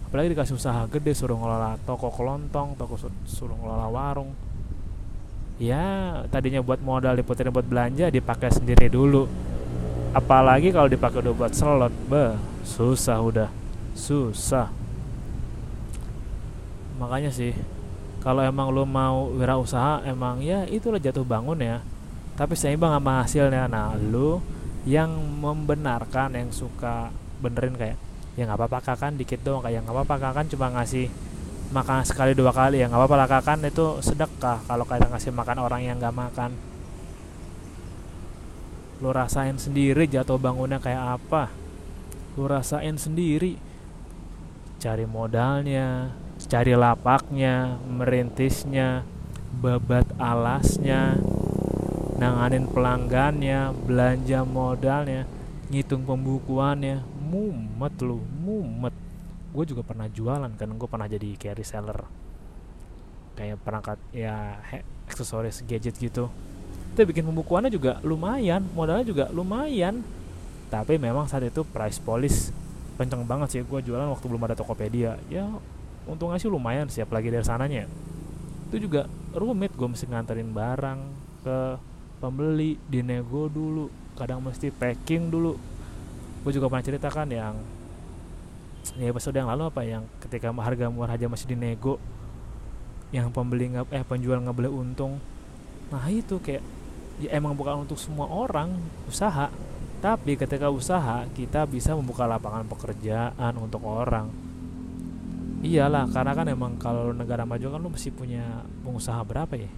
Apalagi 0.08 0.32
dikasih 0.32 0.56
usaha 0.56 0.80
gede 0.88 1.12
suruh 1.12 1.36
ngelola 1.36 1.76
toko 1.84 2.08
kelontong 2.08 2.78
toko 2.78 2.96
suruh 3.28 3.56
ngelola 3.56 3.88
warung. 3.92 4.32
Ya 5.60 6.22
tadinya 6.34 6.64
buat 6.64 6.82
modal 6.82 7.14
diputerin 7.14 7.54
buat 7.54 7.66
belanja 7.66 8.10
dipakai 8.10 8.50
sendiri 8.50 8.88
dulu. 8.88 9.28
Apalagi 10.14 10.70
kalau 10.70 10.86
dipakai 10.86 11.20
udah 11.20 11.34
buat 11.34 11.52
slot 11.52 11.94
be 12.06 12.38
susah 12.64 13.18
udah 13.20 13.50
susah 13.92 14.83
makanya 16.94 17.30
sih 17.34 17.52
kalau 18.24 18.40
emang 18.40 18.72
lo 18.72 18.88
mau 18.88 19.28
wirausaha 19.36 20.00
emang 20.08 20.40
ya 20.40 20.64
itulah 20.64 20.96
jatuh 20.96 21.28
bangun 21.28 21.60
ya. 21.60 21.84
Tapi 22.40 22.56
seimbang 22.56 22.96
sama 22.96 23.20
hasilnya. 23.20 23.68
Nah 23.68 23.92
lo 24.00 24.40
yang 24.88 25.12
membenarkan 25.44 26.32
yang 26.32 26.48
suka 26.48 27.12
benerin 27.44 27.76
kayak 27.76 28.00
ya 28.34 28.48
nggak 28.48 28.64
apa-apa 28.64 28.96
kan 28.96 29.20
dikit 29.20 29.44
doang. 29.44 29.60
Kayak 29.60 29.84
nggak 29.84 29.92
apa-apa 29.92 30.40
kan 30.40 30.48
cuma 30.48 30.72
ngasih 30.72 31.12
makan 31.76 32.00
sekali 32.08 32.32
dua 32.32 32.56
kali. 32.56 32.80
Ya 32.80 32.88
nggak 32.88 32.96
apa-apa 33.04 33.16
lah 33.20 33.28
kan 33.44 33.60
itu 33.60 34.00
sedekah 34.00 34.64
kalau 34.64 34.88
kayak 34.88 35.12
ngasih 35.12 35.28
makan 35.28 35.60
orang 35.60 35.84
yang 35.84 36.00
nggak 36.00 36.16
makan. 36.16 36.56
Lo 39.04 39.12
rasain 39.12 39.60
sendiri 39.60 40.08
jatuh 40.08 40.40
bangunnya 40.40 40.80
kayak 40.80 41.20
apa. 41.20 41.52
Lo 42.40 42.48
rasain 42.48 42.96
sendiri. 42.96 43.60
Cari 44.80 45.04
modalnya 45.04 46.23
cari 46.44 46.76
lapaknya 46.76 47.80
merintisnya 47.88 49.02
babat 49.58 50.04
alasnya 50.20 51.16
nanganin 52.20 52.70
pelanggannya 52.70 53.74
belanja 53.74 54.46
modalnya 54.46 55.26
ngitung 55.72 56.04
pembukuannya. 56.04 57.02
Mumet 57.24 57.94
lo 58.04 58.22
mumet. 58.22 58.94
Gue 59.50 59.64
juga 59.66 59.82
pernah 59.82 60.06
jualan 60.06 60.52
kan 60.54 60.70
gue 60.70 60.88
pernah 60.88 61.08
jadi 61.10 61.34
kayak 61.34 61.56
reseller 61.58 62.00
kayak 63.34 63.58
perangkat 63.66 63.98
ya 64.14 64.62
aksesoris 65.10 65.66
gadget 65.66 65.98
gitu. 65.98 66.30
Kita 66.94 67.02
bikin 67.02 67.26
pembukuannya 67.26 67.74
juga 67.74 67.98
lumayan 68.06 68.62
modalnya 68.76 69.02
juga 69.02 69.24
lumayan. 69.34 70.06
Tapi 70.70 70.98
memang 70.98 71.26
saat 71.26 71.46
itu 71.46 71.66
price 71.66 71.98
polish 71.98 72.54
kenceng 72.94 73.26
banget 73.26 73.48
sih. 73.50 73.60
Gue 73.66 73.82
jualan 73.82 74.06
waktu 74.06 74.26
belum 74.30 74.46
ada 74.46 74.54
Tokopedia. 74.54 75.18
Ya 75.26 75.50
untungnya 76.04 76.36
sih 76.40 76.50
lumayan 76.50 76.88
sih 76.88 77.00
apalagi 77.00 77.32
dari 77.32 77.44
sananya. 77.44 77.88
Itu 78.68 78.88
juga 78.88 79.08
rumit 79.34 79.72
gue 79.74 79.88
mesti 79.88 80.04
nganterin 80.08 80.50
barang 80.52 81.00
ke 81.44 81.58
pembeli 82.20 82.80
dinego 82.88 83.50
dulu 83.50 83.90
kadang 84.16 84.40
mesti 84.44 84.70
packing 84.70 85.28
dulu. 85.28 85.56
Gue 86.44 86.52
juga 86.52 86.68
pernah 86.68 86.84
ceritakan 86.84 87.28
yang 87.32 87.54
ya 89.00 89.08
episode 89.08 89.32
yang 89.32 89.48
lalu 89.48 89.64
apa 89.64 89.80
yang 89.80 90.04
ketika 90.20 90.52
harga 90.52 90.92
murah 90.92 91.16
aja 91.16 91.24
masih 91.24 91.48
dinego 91.48 91.96
yang 93.16 93.32
pembeli 93.32 93.72
nggak 93.72 93.88
eh 93.94 94.04
penjual 94.04 94.38
nggak 94.44 94.56
boleh 94.56 94.72
untung. 94.72 95.16
Nah 95.88 96.04
itu 96.10 96.36
kayak 96.42 96.62
ya 97.22 97.30
emang 97.32 97.54
bukan 97.54 97.88
untuk 97.88 97.96
semua 97.96 98.28
orang 98.28 98.76
usaha. 99.08 99.48
Tapi 100.04 100.36
ketika 100.36 100.68
usaha 100.68 101.24
kita 101.32 101.64
bisa 101.64 101.96
membuka 101.96 102.28
lapangan 102.28 102.68
pekerjaan 102.68 103.56
untuk 103.56 103.80
orang 103.88 104.28
iyalah 105.64 106.04
karena 106.12 106.32
kan 106.36 106.46
emang 106.52 106.76
kalau 106.76 107.16
negara 107.16 107.48
maju 107.48 107.66
kan 107.72 107.80
lu 107.80 107.88
mesti 107.88 108.12
punya 108.12 108.62
pengusaha 108.84 109.24
berapa 109.24 109.56
ya? 109.56 109.70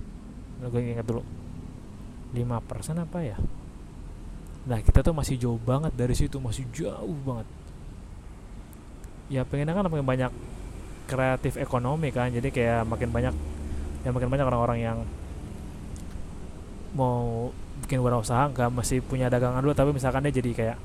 Gue 0.66 0.82
ingat 0.82 1.06
dulu. 1.06 1.22
5% 2.34 2.98
apa 2.98 3.18
ya? 3.22 3.38
Nah 4.66 4.82
kita 4.82 5.06
tuh 5.06 5.14
masih 5.14 5.38
jauh 5.38 5.60
banget 5.62 5.94
dari 5.94 6.12
situ 6.18 6.42
masih 6.42 6.66
jauh 6.74 7.16
banget. 7.22 7.46
Ya 9.30 9.46
pengennya 9.46 9.78
kan 9.78 9.86
makin 9.86 10.06
banyak 10.06 10.32
kreatif 11.06 11.54
ekonomi 11.56 12.10
kan 12.10 12.34
jadi 12.34 12.50
kayak 12.50 12.82
makin 12.90 13.14
banyak 13.14 13.34
ya 14.02 14.10
makin 14.10 14.26
banyak 14.26 14.46
orang-orang 14.46 14.78
yang 14.82 14.98
mau 16.98 17.50
bikin 17.86 18.02
usaha 18.02 18.50
nggak 18.50 18.70
masih 18.74 18.98
punya 19.04 19.30
dagangan 19.30 19.62
dulu 19.62 19.74
tapi 19.76 19.94
misalkan 19.94 20.26
dia 20.26 20.34
jadi 20.34 20.50
kayak 20.50 20.78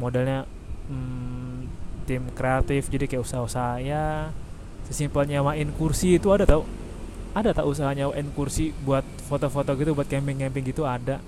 modelnya 0.00 0.48
hmm, 0.88 1.33
tim 2.04 2.28
kreatif 2.36 2.92
jadi 2.92 3.08
kayak 3.08 3.24
usaha-usaha 3.24 3.80
ya 3.80 4.30
sesimpel 4.84 5.24
nyawain 5.24 5.72
kursi 5.74 6.20
itu 6.20 6.28
ada 6.30 6.44
tau. 6.44 6.68
Ada 7.34 7.50
tak 7.50 7.66
usaha 7.66 7.90
nyawain 7.90 8.30
kursi 8.30 8.70
buat 8.86 9.02
foto-foto 9.26 9.74
gitu 9.74 9.90
buat 9.96 10.06
camping-camping 10.06 10.70
gitu 10.70 10.86
ada. 10.86 11.18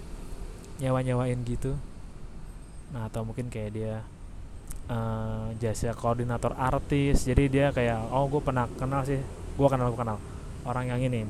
Nyawa-nyawain 0.79 1.41
gitu. 1.43 1.75
Nah 2.95 3.11
atau 3.11 3.27
mungkin 3.27 3.51
kayak 3.51 3.71
dia 3.75 4.07
uh, 4.87 5.51
jasa 5.59 5.91
koordinator 5.99 6.55
artis 6.55 7.27
jadi 7.27 7.45
dia 7.51 7.67
kayak 7.75 8.13
oh 8.15 8.31
gue 8.31 8.39
pernah 8.39 8.71
kenal 8.79 9.03
sih. 9.03 9.19
Gue 9.59 9.69
kenal 9.73 9.91
gue 9.91 9.99
kenal. 9.99 10.21
Orang 10.63 10.87
yang 10.87 11.03
ini. 11.03 11.27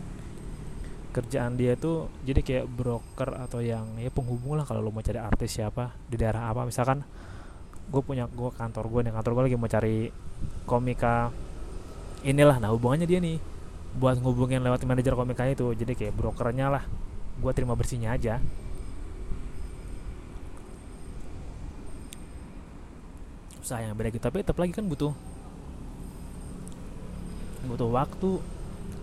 Kerjaan 1.16 1.56
dia 1.56 1.72
itu 1.72 2.12
jadi 2.28 2.44
kayak 2.44 2.66
broker 2.68 3.32
atau 3.48 3.64
yang 3.64 3.96
ya 3.96 4.12
penghubung 4.12 4.60
lah 4.60 4.68
kalau 4.68 4.84
lo 4.84 4.92
mau 4.92 5.00
cari 5.00 5.16
artis 5.16 5.56
siapa 5.56 5.96
di 6.04 6.20
daerah 6.20 6.52
apa. 6.52 6.68
Misalkan 6.68 7.00
gue 7.86 8.02
punya 8.02 8.26
gue 8.26 8.50
kantor 8.50 8.84
gue 8.90 9.00
nih 9.06 9.12
kantor 9.14 9.32
gue 9.32 9.44
lagi 9.46 9.56
mau 9.56 9.70
cari 9.70 10.10
komika 10.66 11.30
inilah 12.26 12.58
nah 12.58 12.74
hubungannya 12.74 13.06
dia 13.06 13.22
nih. 13.22 13.38
Buat 13.96 14.20
ngubungin 14.20 14.60
lewat 14.60 14.84
manajer 14.84 15.16
komika 15.16 15.48
itu 15.48 15.72
jadi 15.72 15.96
kayak 15.96 16.14
brokernya 16.18 16.68
lah. 16.68 16.84
Gue 17.40 17.52
terima 17.56 17.72
bersihnya 17.72 18.12
aja. 18.12 18.42
Usaha 23.62 23.80
yang 23.82 23.96
beda 23.96 24.14
gitu 24.14 24.22
tapi 24.22 24.46
tetap 24.46 24.58
lagi 24.62 24.70
kan 24.70 24.86
butuh 24.86 25.10
butuh 27.66 27.90
waktu 27.90 28.38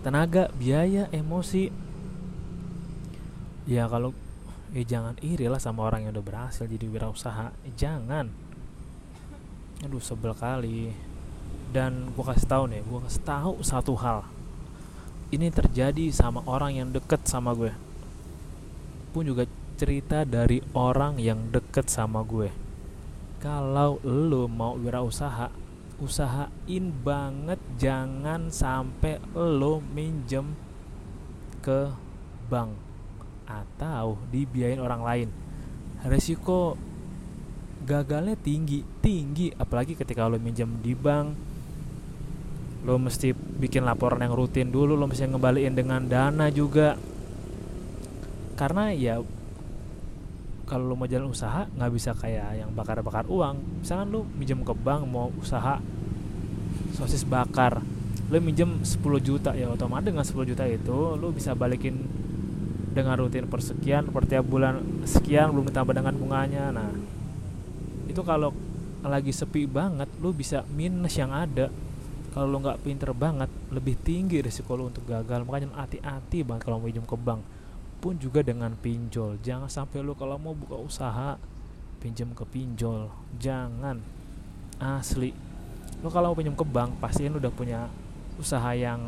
tenaga 0.00 0.48
biaya 0.56 1.10
emosi. 1.12 1.68
Ya 3.68 3.88
kalau 3.88 4.16
ya 4.72 4.84
jangan 4.84 5.16
iri 5.20 5.48
lah 5.48 5.60
sama 5.60 5.84
orang 5.84 6.08
yang 6.08 6.12
udah 6.16 6.24
berhasil 6.24 6.64
jadi 6.64 6.86
wirausaha. 6.88 7.52
Jangan 7.76 8.43
aduh 9.84 10.00
sebel 10.00 10.32
kali. 10.32 10.96
Dan 11.74 12.08
gue 12.16 12.24
kasih 12.24 12.48
tahu 12.48 12.64
nih 12.72 12.80
gue 12.80 13.00
kasih 13.04 13.22
tahu 13.22 13.52
satu 13.60 13.92
hal. 14.00 14.24
Ini 15.28 15.52
terjadi 15.52 16.08
sama 16.14 16.40
orang 16.48 16.78
yang 16.78 16.88
deket 16.88 17.28
sama 17.28 17.52
gue. 17.52 17.74
Pun 19.12 19.28
juga 19.28 19.44
cerita 19.76 20.24
dari 20.24 20.62
orang 20.72 21.20
yang 21.20 21.50
deket 21.52 21.90
sama 21.92 22.24
gue. 22.24 22.48
Kalau 23.42 24.00
lo 24.06 24.48
mau 24.48 24.78
wirausaha 24.78 25.52
usahain 26.00 26.90
banget 27.04 27.60
jangan 27.78 28.50
sampai 28.50 29.22
lo 29.36 29.78
minjem 29.94 30.56
ke 31.62 31.92
bank 32.50 32.74
atau 33.44 34.16
dibiayain 34.32 34.80
orang 34.80 35.02
lain. 35.04 35.28
Resiko 36.04 36.76
gagalnya 37.84 38.34
tinggi 38.40 38.82
tinggi. 39.04 39.52
Apalagi 39.54 39.94
ketika 39.94 40.26
lo 40.26 40.40
minjem 40.40 40.80
di 40.80 40.96
bank 40.96 41.52
lo 42.84 43.00
mesti 43.00 43.32
bikin 43.32 43.80
laporan 43.80 44.20
yang 44.20 44.36
rutin 44.36 44.68
dulu 44.68 44.92
lo 44.92 45.08
mesti 45.08 45.24
ngembaliin 45.24 45.76
dengan 45.76 46.04
dana 46.04 46.48
juga. 46.48 46.96
Karena 48.56 48.92
ya 48.92 49.20
kalau 50.64 50.88
lo 50.88 50.94
mau 50.96 51.08
jalan 51.08 51.28
usaha 51.28 51.68
nggak 51.68 51.92
bisa 51.92 52.16
kayak 52.16 52.64
yang 52.64 52.70
bakar-bakar 52.72 53.28
uang. 53.28 53.84
Misalkan 53.84 54.08
lo 54.08 54.24
minjem 54.36 54.64
ke 54.64 54.72
bank 54.72 55.04
mau 55.04 55.28
usaha 55.36 55.80
sosis 56.94 57.26
bakar 57.26 57.82
lo 58.30 58.40
minjem 58.40 58.80
10 58.80 59.04
juta 59.20 59.52
ya 59.52 59.68
otomatis 59.68 60.08
dengan 60.08 60.24
10 60.24 60.50
juta 60.50 60.64
itu 60.64 60.98
lo 61.20 61.28
bisa 61.34 61.52
balikin 61.52 61.98
dengan 62.94 63.18
rutin 63.18 63.44
persekian 63.50 64.08
per 64.08 64.24
tiap 64.24 64.46
bulan 64.46 64.80
sekian 65.02 65.50
belum 65.50 65.68
ditambah 65.68 65.92
dengan 65.92 66.14
bunganya. 66.14 66.70
Nah 66.70 66.88
itu 68.14 68.22
kalau 68.22 68.54
lagi 69.02 69.34
sepi 69.34 69.66
banget 69.66 70.06
lo 70.22 70.30
bisa 70.30 70.62
minus 70.70 71.18
yang 71.18 71.34
ada. 71.34 71.68
Kalau 72.30 72.46
lo 72.46 72.62
nggak 72.62 72.82
pinter 72.86 73.10
banget 73.10 73.50
lebih 73.74 73.98
tinggi 74.00 74.38
risiko 74.38 74.78
lo 74.78 74.86
untuk 74.86 75.02
gagal. 75.10 75.42
Makanya 75.42 75.74
hati-hati 75.74 76.46
banget 76.46 76.62
kalau 76.62 76.78
mau 76.78 76.86
minjem 76.86 77.02
ke 77.02 77.18
bank. 77.18 77.42
Pun 77.98 78.14
juga 78.22 78.46
dengan 78.46 78.70
pinjol. 78.78 79.42
Jangan 79.42 79.66
sampai 79.66 79.98
lu 80.00 80.14
kalau 80.14 80.38
mau 80.38 80.54
buka 80.54 80.78
usaha 80.78 81.34
pinjam 81.98 82.30
ke 82.32 82.46
pinjol. 82.46 83.10
Jangan. 83.42 83.98
Asli. 84.78 85.34
Lu 85.98 86.08
kalau 86.14 86.30
mau 86.30 86.38
pinjam 86.38 86.54
ke 86.54 86.66
bank 86.66 87.02
pastiin 87.02 87.34
lu 87.34 87.42
udah 87.42 87.54
punya 87.54 87.90
usaha 88.38 88.70
yang 88.74 89.02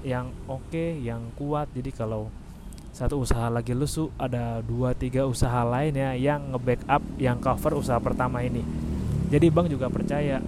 yang 0.00 0.32
oke 0.48 0.64
okay, 0.68 0.96
yang 1.00 1.28
kuat. 1.36 1.68
Jadi 1.76 1.92
kalau 1.92 2.32
satu 2.98 3.22
usaha 3.22 3.46
lagi 3.46 3.78
lesu 3.78 4.10
ada 4.18 4.58
dua 4.58 4.90
tiga 4.90 5.22
usaha 5.22 5.62
lain 5.62 5.94
ya 5.94 6.18
yang 6.18 6.50
nge-backup 6.50 6.98
yang 7.14 7.38
cover 7.38 7.78
usaha 7.78 8.02
pertama 8.02 8.42
ini. 8.42 8.66
Jadi 9.30 9.46
bank 9.54 9.70
juga 9.70 9.86
percaya 9.86 10.42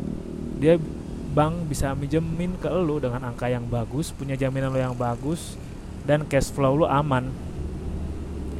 dia 0.59 0.75
bank 1.31 1.71
bisa 1.71 1.95
minjemin 1.95 2.59
ke 2.59 2.67
lu 2.67 2.99
dengan 2.99 3.31
angka 3.31 3.47
yang 3.47 3.71
bagus 3.71 4.11
punya 4.11 4.35
jaminan 4.35 4.75
lo 4.75 4.83
yang 4.83 4.99
bagus 4.99 5.55
dan 6.03 6.27
cash 6.27 6.51
flow 6.51 6.83
lu 6.83 6.91
aman. 6.91 7.31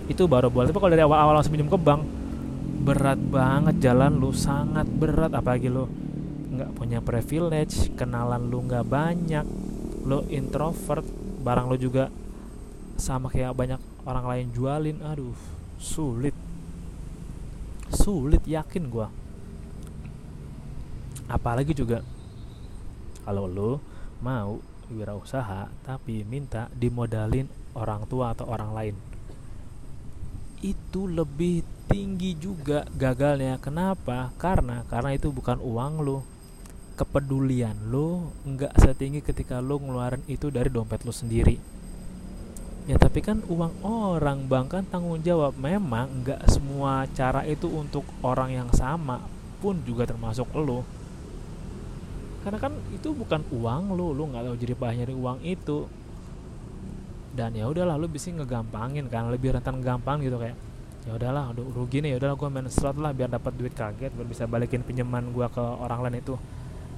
Itu 0.07 0.31
baru 0.31 0.55
boleh. 0.55 0.71
Tapi 0.71 0.79
kalau 0.79 0.95
dari 0.95 1.03
awal-awal 1.03 1.43
langsung 1.43 1.59
pinjam 1.59 1.67
ke 1.67 1.81
bank 1.83 2.07
berat 2.87 3.19
banget 3.19 3.91
jalan 3.91 4.23
lu 4.23 4.31
sangat 4.31 4.87
berat. 4.87 5.35
Apalagi 5.35 5.67
lu 5.67 5.91
nggak 6.55 6.79
punya 6.79 7.03
privilege 7.03 7.91
kenalan 7.99 8.47
lu 8.47 8.63
nggak 8.71 8.87
banyak 8.87 9.47
lu 10.07 10.23
introvert 10.31 11.03
barang 11.43 11.67
lu 11.75 11.75
juga 11.75 12.07
sama 13.01 13.33
kayak 13.33 13.57
banyak 13.57 13.81
orang 14.05 14.27
lain 14.29 14.47
jualin. 14.53 15.01
Aduh 15.01 15.35
sulit. 15.81 16.37
Sulit 17.91 18.45
yakin 18.45 18.87
gua. 18.93 19.09
Apalagi 21.27 21.73
juga 21.75 22.05
kalau 23.25 23.49
lu 23.49 23.73
mau 24.21 24.61
wirausaha 24.91 25.71
tapi 25.87 26.23
minta 26.27 26.69
dimodalin 26.77 27.49
orang 27.75 28.05
tua 28.07 28.37
atau 28.37 28.47
orang 28.47 28.71
lain. 28.77 28.97
Itu 30.61 31.09
lebih 31.09 31.65
tinggi 31.89 32.37
juga 32.37 32.85
gagalnya. 32.93 33.57
Kenapa? 33.59 34.31
Karena 34.37 34.85
karena 34.87 35.17
itu 35.17 35.33
bukan 35.33 35.59
uang 35.59 35.95
lo 36.05 36.19
kepedulian 37.01 37.89
lo 37.89 38.29
nggak 38.45 38.77
setinggi 38.77 39.25
ketika 39.25 39.57
lo 39.65 39.81
ngeluarin 39.81 40.21
itu 40.29 40.53
dari 40.53 40.69
dompet 40.69 41.01
lo 41.09 41.17
sendiri 41.17 41.70
ya 42.91 42.99
tapi 42.99 43.23
kan 43.23 43.39
uang 43.47 43.87
orang 43.87 44.51
bang 44.51 44.67
kan 44.67 44.83
tanggung 44.83 45.23
jawab. 45.23 45.55
Memang 45.55 46.27
nggak 46.27 46.43
semua 46.51 47.07
cara 47.15 47.47
itu 47.47 47.71
untuk 47.71 48.03
orang 48.27 48.51
yang 48.51 48.69
sama 48.75 49.23
pun 49.63 49.79
juga 49.87 50.11
termasuk 50.11 50.51
lo 50.59 50.83
karena 52.41 52.57
kan 52.57 52.73
itu 52.89 53.13
bukan 53.13 53.45
uang 53.53 53.93
lo 53.93 54.17
lo 54.17 54.25
nggak 54.33 54.49
tahu 54.49 54.57
jadi 54.57 54.75
banyak 54.75 55.05
dari 55.07 55.17
uang 55.17 55.39
itu. 55.45 55.87
Dan 57.31 57.55
ya 57.55 57.71
udahlah 57.71 57.95
lo 57.95 58.11
bisa 58.11 58.33
ngegampangin 58.35 59.07
kan 59.07 59.31
lebih 59.31 59.55
rentan 59.55 59.79
gampang 59.79 60.19
gitu 60.25 60.41
kayak 60.41 60.59
ya 61.07 61.17
udahlah 61.17 61.55
udah 61.55 61.65
rugi 61.73 62.05
nih 62.05 62.13
ya 62.13 62.17
udahlah 62.21 62.37
gue 62.37 62.49
main 62.51 62.69
slot 62.69 62.99
lah 63.01 63.15
biar 63.17 63.31
dapat 63.33 63.57
duit 63.57 63.73
kaget 63.73 64.13
biar 64.13 64.29
bisa 64.29 64.45
balikin 64.45 64.83
pinjaman 64.83 65.31
gue 65.31 65.47
ke 65.47 65.63
orang 65.63 66.11
lain 66.11 66.19
itu. 66.19 66.35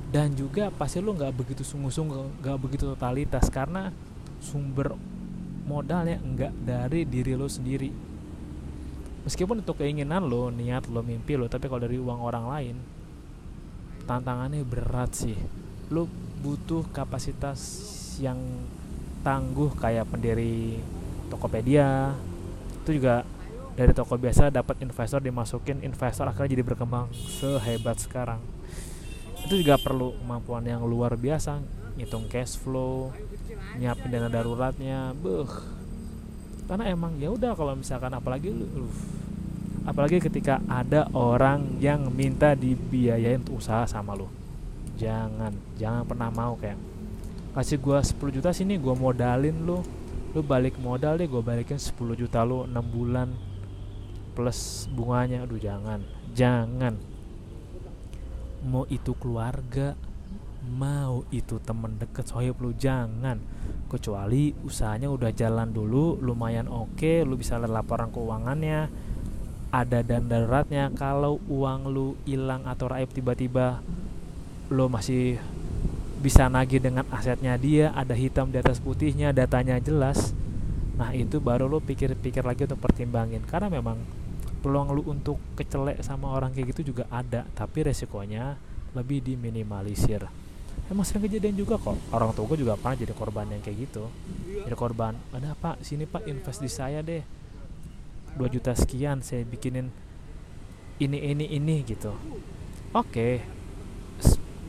Dan 0.09 0.33
juga 0.33 0.73
pasti 0.73 1.05
lo 1.05 1.13
nggak 1.13 1.37
begitu 1.37 1.67
sungguh-sungguh 1.67 2.41
nggak 2.41 2.57
begitu 2.63 2.89
totalitas 2.89 3.51
karena 3.53 3.93
sumber 4.41 4.97
modalnya 5.73 6.21
nggak 6.21 6.53
dari 6.69 7.09
diri 7.09 7.33
lo 7.33 7.49
sendiri. 7.49 7.89
Meskipun 9.25 9.65
untuk 9.65 9.81
keinginan 9.81 10.29
lo 10.29 10.53
niat 10.53 10.91
lo 10.93 11.01
mimpi 11.01 11.39
lo 11.39 11.49
tapi 11.49 11.71
kalau 11.71 11.89
dari 11.89 11.97
uang 11.97 12.21
orang 12.21 12.45
lain 12.53 12.77
tantangannya 14.05 14.61
berat 14.69 15.17
sih. 15.17 15.39
Lu 15.89 16.05
butuh 16.45 16.85
kapasitas 16.93 17.59
yang 18.21 18.37
tangguh 19.25 19.73
kayak 19.79 20.11
pendiri 20.13 20.77
Tokopedia. 21.33 22.13
Itu 22.85 22.99
juga 22.99 23.25
dari 23.73 23.97
toko 23.97 24.21
biasa 24.21 24.53
dapat 24.53 24.85
investor 24.85 25.25
dimasukin 25.25 25.81
investor 25.81 26.29
akhirnya 26.29 26.61
jadi 26.61 26.65
berkembang 26.65 27.09
sehebat 27.41 28.05
sekarang 28.05 28.37
itu 29.53 29.69
juga 29.69 29.77
perlu 29.77 30.17
kemampuan 30.17 30.65
yang 30.65 30.81
luar 30.89 31.13
biasa. 31.13 31.61
Ngitung 32.01 32.25
cash 32.33 32.57
flow 32.57 33.13
nyiapin 33.77 34.09
dana 34.09 34.33
daruratnya 34.33 35.13
beh 35.13 35.53
karena 36.65 36.89
emang 36.89 37.21
ya 37.21 37.29
udah 37.29 37.53
kalau 37.53 37.77
misalkan 37.77 38.13
apalagi 38.17 38.49
lu 38.49 38.89
apalagi 39.85 40.25
ketika 40.25 40.57
ada 40.65 41.05
orang 41.13 41.81
yang 41.85 42.09
minta 42.09 42.57
dibiayain 42.57 43.45
untuk 43.45 43.61
usaha 43.61 43.85
sama 43.85 44.17
lu. 44.17 44.25
Jangan 44.97 45.53
jangan 45.77 46.09
pernah 46.09 46.33
mau 46.33 46.57
kayak 46.57 46.81
kasih 47.53 47.77
gua 47.77 48.01
10 48.01 48.33
juta 48.33 48.57
sini 48.57 48.81
gua 48.81 48.97
modalin 48.97 49.69
lu. 49.69 49.85
Lu 50.33 50.41
balik 50.41 50.81
modal 50.81 51.21
deh 51.21 51.29
gua 51.29 51.45
balikin 51.45 51.77
10 51.77 51.93
juta 52.17 52.41
lu 52.41 52.65
6 52.65 52.73
bulan 52.89 53.29
plus 54.33 54.89
bunganya. 54.89 55.45
Aduh 55.45 55.61
jangan 55.61 56.01
jangan 56.33 57.12
mau 58.67 58.87
itu 58.89 59.15
keluarga 59.19 59.99
mau 60.63 61.27
itu 61.35 61.59
temen 61.59 61.99
deket. 61.99 62.31
Sohib 62.31 62.59
lu 62.63 62.71
jangan. 62.75 63.39
Kecuali 63.91 64.55
usahanya 64.65 65.11
udah 65.13 65.31
jalan 65.35 65.69
dulu 65.75 66.17
lumayan 66.23 66.71
oke 66.71 66.97
okay, 66.97 67.27
lu 67.27 67.37
bisa 67.37 67.59
lihat 67.59 67.83
laporan 67.83 68.09
keuangannya. 68.15 68.89
Ada 69.73 70.05
dan 70.05 70.29
daruratnya 70.29 70.93
kalau 70.93 71.41
uang 71.49 71.81
lu 71.89 72.15
hilang 72.29 72.69
atau 72.69 72.93
raib 72.93 73.09
tiba-tiba 73.09 73.81
lo 74.69 74.89
masih 74.89 75.41
bisa 76.23 76.47
nagih 76.47 76.79
dengan 76.79 77.09
asetnya 77.11 77.57
dia 77.59 77.91
ada 77.97 78.15
hitam 78.15 78.53
di 78.53 78.61
atas 78.61 78.79
putihnya 78.79 79.33
datanya 79.35 79.81
jelas. 79.83 80.37
Nah 80.95 81.11
itu 81.17 81.41
baru 81.41 81.67
lo 81.67 81.81
pikir-pikir 81.83 82.45
lagi 82.45 82.69
untuk 82.69 82.85
pertimbangin. 82.85 83.43
Karena 83.49 83.73
memang 83.73 84.22
peluang 84.63 84.95
lu 84.95 85.03
untuk 85.11 85.37
kecelek 85.59 86.01
sama 86.07 86.31
orang 86.31 86.55
kayak 86.55 86.73
gitu 86.73 86.95
juga 86.95 87.11
ada 87.11 87.43
tapi 87.53 87.91
resikonya 87.91 88.55
lebih 88.95 89.21
diminimalisir. 89.21 90.23
Emang 90.89 91.05
sering 91.09 91.25
kejadian 91.25 91.57
juga 91.57 91.81
kok. 91.81 91.97
Orang 92.13 92.37
tua 92.37 92.45
gue 92.53 92.63
juga 92.63 92.77
pernah 92.77 92.97
jadi 92.97 93.15
korban 93.17 93.49
yang 93.49 93.63
kayak 93.65 93.91
gitu. 93.91 94.07
Jadi 94.63 94.77
korban 94.77 95.17
ada 95.33 95.57
pak 95.57 95.81
sini 95.83 96.07
pak 96.07 96.25
invest 96.29 96.61
di 96.63 96.71
saya 96.71 97.01
deh. 97.03 97.25
2 98.33 98.49
juta 98.49 98.73
sekian 98.73 99.21
saya 99.21 99.45
bikinin 99.45 99.93
ini 101.01 101.19
ini 101.21 101.47
ini 101.53 101.77
gitu. 101.85 102.13
Oke. 102.97 103.45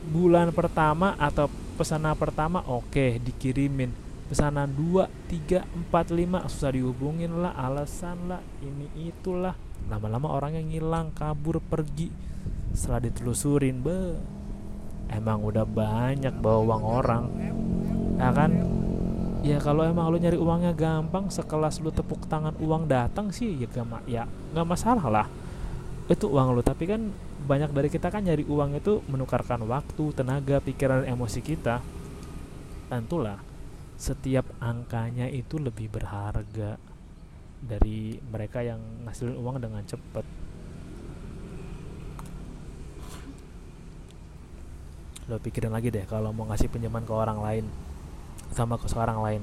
Bulan 0.04 0.52
pertama 0.52 1.16
atau 1.16 1.48
pesanan 1.80 2.16
pertama 2.16 2.60
oke 2.68 3.20
dikirimin. 3.20 3.92
Pesanan 4.24 4.72
2, 4.72 5.04
3, 5.28 5.64
4, 5.92 5.92
5 5.92 6.48
susah 6.48 6.72
dihubungin 6.72 7.32
lah 7.44 7.52
alasan 7.52 8.16
lah 8.24 8.40
ini 8.64 9.12
itulah 9.12 9.52
lama-lama 9.88 10.32
orangnya 10.32 10.62
ngilang 10.64 11.12
kabur 11.12 11.60
pergi. 11.60 12.08
Setelah 12.74 13.04
ditelusurin 13.04 13.84
be. 13.84 14.16
Emang 15.12 15.44
udah 15.44 15.68
banyak 15.68 16.32
bawa 16.40 16.58
uang 16.64 16.82
orang. 16.82 17.24
Ya 18.16 18.30
kan? 18.32 18.50
Ya 19.44 19.60
kalau 19.60 19.84
emang 19.84 20.08
lu 20.08 20.16
nyari 20.16 20.40
uangnya 20.40 20.72
gampang 20.72 21.28
sekelas 21.28 21.84
lu 21.84 21.92
tepuk 21.92 22.24
tangan 22.32 22.56
uang 22.56 22.88
datang 22.88 23.28
sih 23.28 23.52
ya 23.60 23.68
gak 23.68 24.08
ya 24.08 24.24
nggak 24.56 24.64
masalah 24.64 25.06
lah. 25.12 25.26
Itu 26.08 26.32
uang 26.32 26.56
lu. 26.56 26.64
Tapi 26.64 26.88
kan 26.88 27.12
banyak 27.44 27.76
dari 27.76 27.92
kita 27.92 28.08
kan 28.08 28.24
nyari 28.24 28.48
uang 28.48 28.80
itu 28.80 29.04
menukarkan 29.04 29.68
waktu 29.68 30.04
tenaga 30.16 30.64
pikiran 30.64 31.04
emosi 31.04 31.44
kita. 31.44 31.84
Tentulah 32.88 33.36
setiap 34.00 34.48
angkanya 34.58 35.28
itu 35.28 35.60
lebih 35.60 35.92
berharga 35.92 36.93
dari 37.64 38.20
mereka 38.28 38.60
yang 38.60 38.80
ngasilin 39.08 39.40
uang 39.40 39.56
dengan 39.60 39.82
cepat 39.88 40.24
lo 45.24 45.40
pikirin 45.40 45.72
lagi 45.72 45.88
deh 45.88 46.04
kalau 46.04 46.36
mau 46.36 46.44
ngasih 46.52 46.68
pinjaman 46.68 47.00
ke 47.08 47.12
orang 47.16 47.40
lain 47.40 47.64
sama 48.52 48.76
ke 48.76 48.86
seorang 48.92 49.18
lain. 49.24 49.42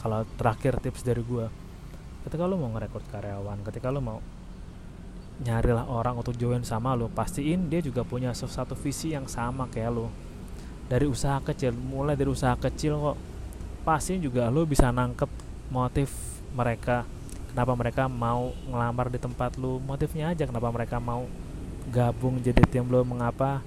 Kalau 0.00 0.24
terakhir 0.40 0.80
tips 0.80 1.04
dari 1.04 1.20
gue 1.20 1.44
ketika 2.24 2.48
lo 2.48 2.56
mau 2.56 2.72
ngerekrut 2.72 3.04
karyawan 3.12 3.60
ketika 3.68 3.92
lo 3.92 4.00
mau 4.00 4.18
nyarilah 5.44 5.86
orang 5.86 6.18
untuk 6.18 6.34
join 6.34 6.64
sama 6.64 6.96
lo 6.96 7.06
pastiin 7.12 7.70
dia 7.70 7.78
juga 7.84 8.02
punya 8.02 8.32
satu 8.32 8.72
visi 8.72 9.12
yang 9.12 9.28
sama 9.28 9.68
kayak 9.68 9.92
lo. 9.92 10.08
Dari 10.88 11.04
usaha 11.04 11.36
kecil 11.44 11.76
mulai 11.76 12.16
dari 12.16 12.32
usaha 12.32 12.56
kecil 12.56 12.96
kok 12.96 13.18
pasti 13.84 14.16
juga 14.16 14.48
lo 14.48 14.64
bisa 14.64 14.88
nangkep 14.88 15.28
motif 15.68 16.40
mereka 16.56 17.04
kenapa 17.58 17.74
mereka 17.74 18.06
mau 18.06 18.54
ngelamar 18.70 19.10
di 19.10 19.18
tempat 19.18 19.58
lu? 19.58 19.82
Motifnya 19.82 20.30
aja 20.30 20.46
kenapa 20.46 20.70
mereka 20.70 21.02
mau 21.02 21.26
gabung 21.90 22.38
jadi 22.38 22.62
tim 22.70 22.86
lu 22.86 23.02
mengapa 23.02 23.66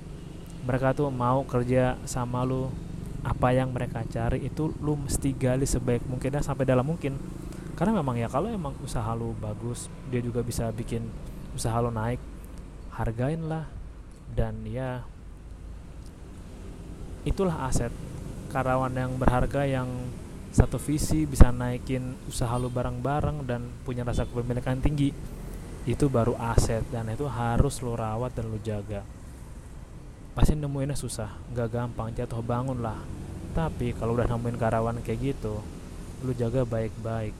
mereka 0.64 0.96
tuh 0.96 1.12
mau 1.12 1.44
kerja 1.44 2.00
sama 2.08 2.48
lu? 2.48 2.72
Apa 3.20 3.52
yang 3.52 3.76
mereka 3.76 4.00
cari 4.08 4.48
itu 4.48 4.72
lu 4.80 4.96
mesti 4.96 5.36
gali 5.36 5.68
sebaik 5.68 6.08
mungkin 6.08 6.32
dan 6.32 6.40
sampai 6.40 6.64
dalam 6.64 6.88
mungkin. 6.88 7.20
Karena 7.76 8.00
memang 8.00 8.16
ya 8.16 8.32
kalau 8.32 8.48
emang 8.48 8.72
usaha 8.80 9.12
lu 9.12 9.36
bagus 9.44 9.92
dia 10.08 10.24
juga 10.24 10.40
bisa 10.40 10.72
bikin 10.72 11.12
usaha 11.52 11.76
lu 11.84 11.92
naik 11.92 12.24
hargain 12.96 13.44
lah. 13.44 13.68
Dan 14.32 14.64
ya 14.64 15.04
itulah 17.28 17.68
aset 17.68 17.92
karyawan 18.56 18.96
yang 18.96 19.12
berharga 19.20 19.68
yang 19.68 19.92
satu 20.52 20.76
visi 20.76 21.24
bisa 21.24 21.48
naikin 21.48 22.20
usaha 22.28 22.52
lu 22.60 22.68
bareng-bareng 22.68 23.48
dan 23.48 23.72
punya 23.88 24.04
rasa 24.04 24.28
kepemilikan 24.28 24.84
tinggi 24.84 25.16
itu 25.88 26.06
baru 26.12 26.36
aset 26.38 26.84
dan 26.92 27.08
itu 27.10 27.26
harus 27.26 27.80
lu 27.80 27.96
rawat 27.96 28.36
dan 28.36 28.52
lu 28.52 28.60
jaga. 28.60 29.02
Pasti 30.36 30.54
nemuinnya 30.54 30.94
susah 30.94 31.32
nggak 31.56 31.70
gampang 31.72 32.12
jatuh 32.12 32.44
bangun 32.44 32.84
lah. 32.84 33.00
Tapi 33.56 33.96
kalau 33.96 34.20
udah 34.20 34.28
nemuin 34.28 34.60
karyawan 34.60 35.00
kayak 35.02 35.34
gitu 35.34 35.64
lu 36.22 36.32
jaga 36.36 36.68
baik-baik. 36.68 37.34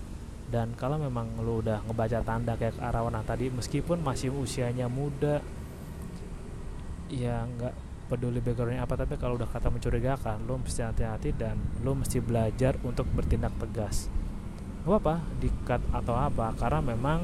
Dan 0.52 0.76
kalau 0.80 0.96
memang 0.96 1.36
lu 1.44 1.60
udah 1.60 1.84
ngebaca 1.84 2.24
tanda 2.24 2.56
kayak 2.56 2.80
karyawan 2.80 3.24
tadi 3.28 3.52
meskipun 3.52 4.00
masih 4.00 4.32
usianya 4.32 4.88
muda 4.88 5.44
ya 7.12 7.44
nggak 7.44 7.91
peduli 8.12 8.44
backgroundnya 8.44 8.84
apa 8.84 9.00
tapi 9.00 9.16
kalau 9.16 9.40
udah 9.40 9.48
kata 9.48 9.72
mencurigakan 9.72 10.44
lo 10.44 10.60
mesti 10.60 10.84
hati-hati 10.84 11.32
dan 11.32 11.56
lo 11.80 11.96
mesti 11.96 12.20
belajar 12.20 12.76
untuk 12.84 13.08
bertindak 13.16 13.56
tegas. 13.56 14.12
Gak 14.84 15.00
apa 15.00 15.24
dikat 15.40 15.80
atau 15.96 16.20
apa 16.20 16.52
karena 16.60 16.84
memang 16.84 17.24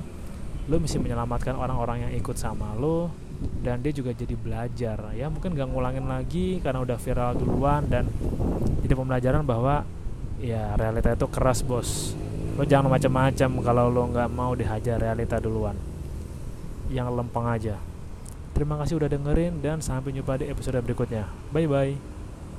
lo 0.71 0.75
mesti 0.79 0.95
menyelamatkan 0.95 1.59
orang-orang 1.59 2.07
yang 2.07 2.11
ikut 2.15 2.39
sama 2.39 2.71
lo 2.79 3.11
dan 3.59 3.83
dia 3.83 3.91
juga 3.91 4.15
jadi 4.15 4.31
belajar. 4.39 5.11
Ya 5.11 5.27
mungkin 5.27 5.51
gak 5.59 5.67
ngulangin 5.67 6.07
lagi 6.07 6.63
karena 6.63 6.79
udah 6.79 6.95
viral 6.95 7.35
duluan 7.35 7.83
dan 7.91 8.07
jadi 8.79 8.95
pembelajaran 8.95 9.43
bahwa 9.43 9.83
ya 10.39 10.71
realita 10.79 11.11
itu 11.11 11.27
keras 11.27 11.67
bos. 11.67 12.15
Lo 12.55 12.63
jangan 12.63 12.87
macam-macam 12.87 13.49
kalau 13.59 13.85
lo 13.91 14.07
nggak 14.07 14.29
mau 14.31 14.55
dihajar 14.55 14.97
realita 15.03 15.37
duluan. 15.43 15.75
Yang 16.87 17.07
lempeng 17.11 17.45
aja 17.51 17.75
Terima 18.57 18.73
kasih 18.81 18.97
udah 18.97 19.05
dengerin 19.05 19.61
dan 19.61 19.85
sampai 19.85 20.17
jumpa 20.17 20.41
di 20.41 20.49
episode 20.49 20.81
berikutnya. 20.81 21.29
Bye 21.53 21.69
bye. 21.69 22.16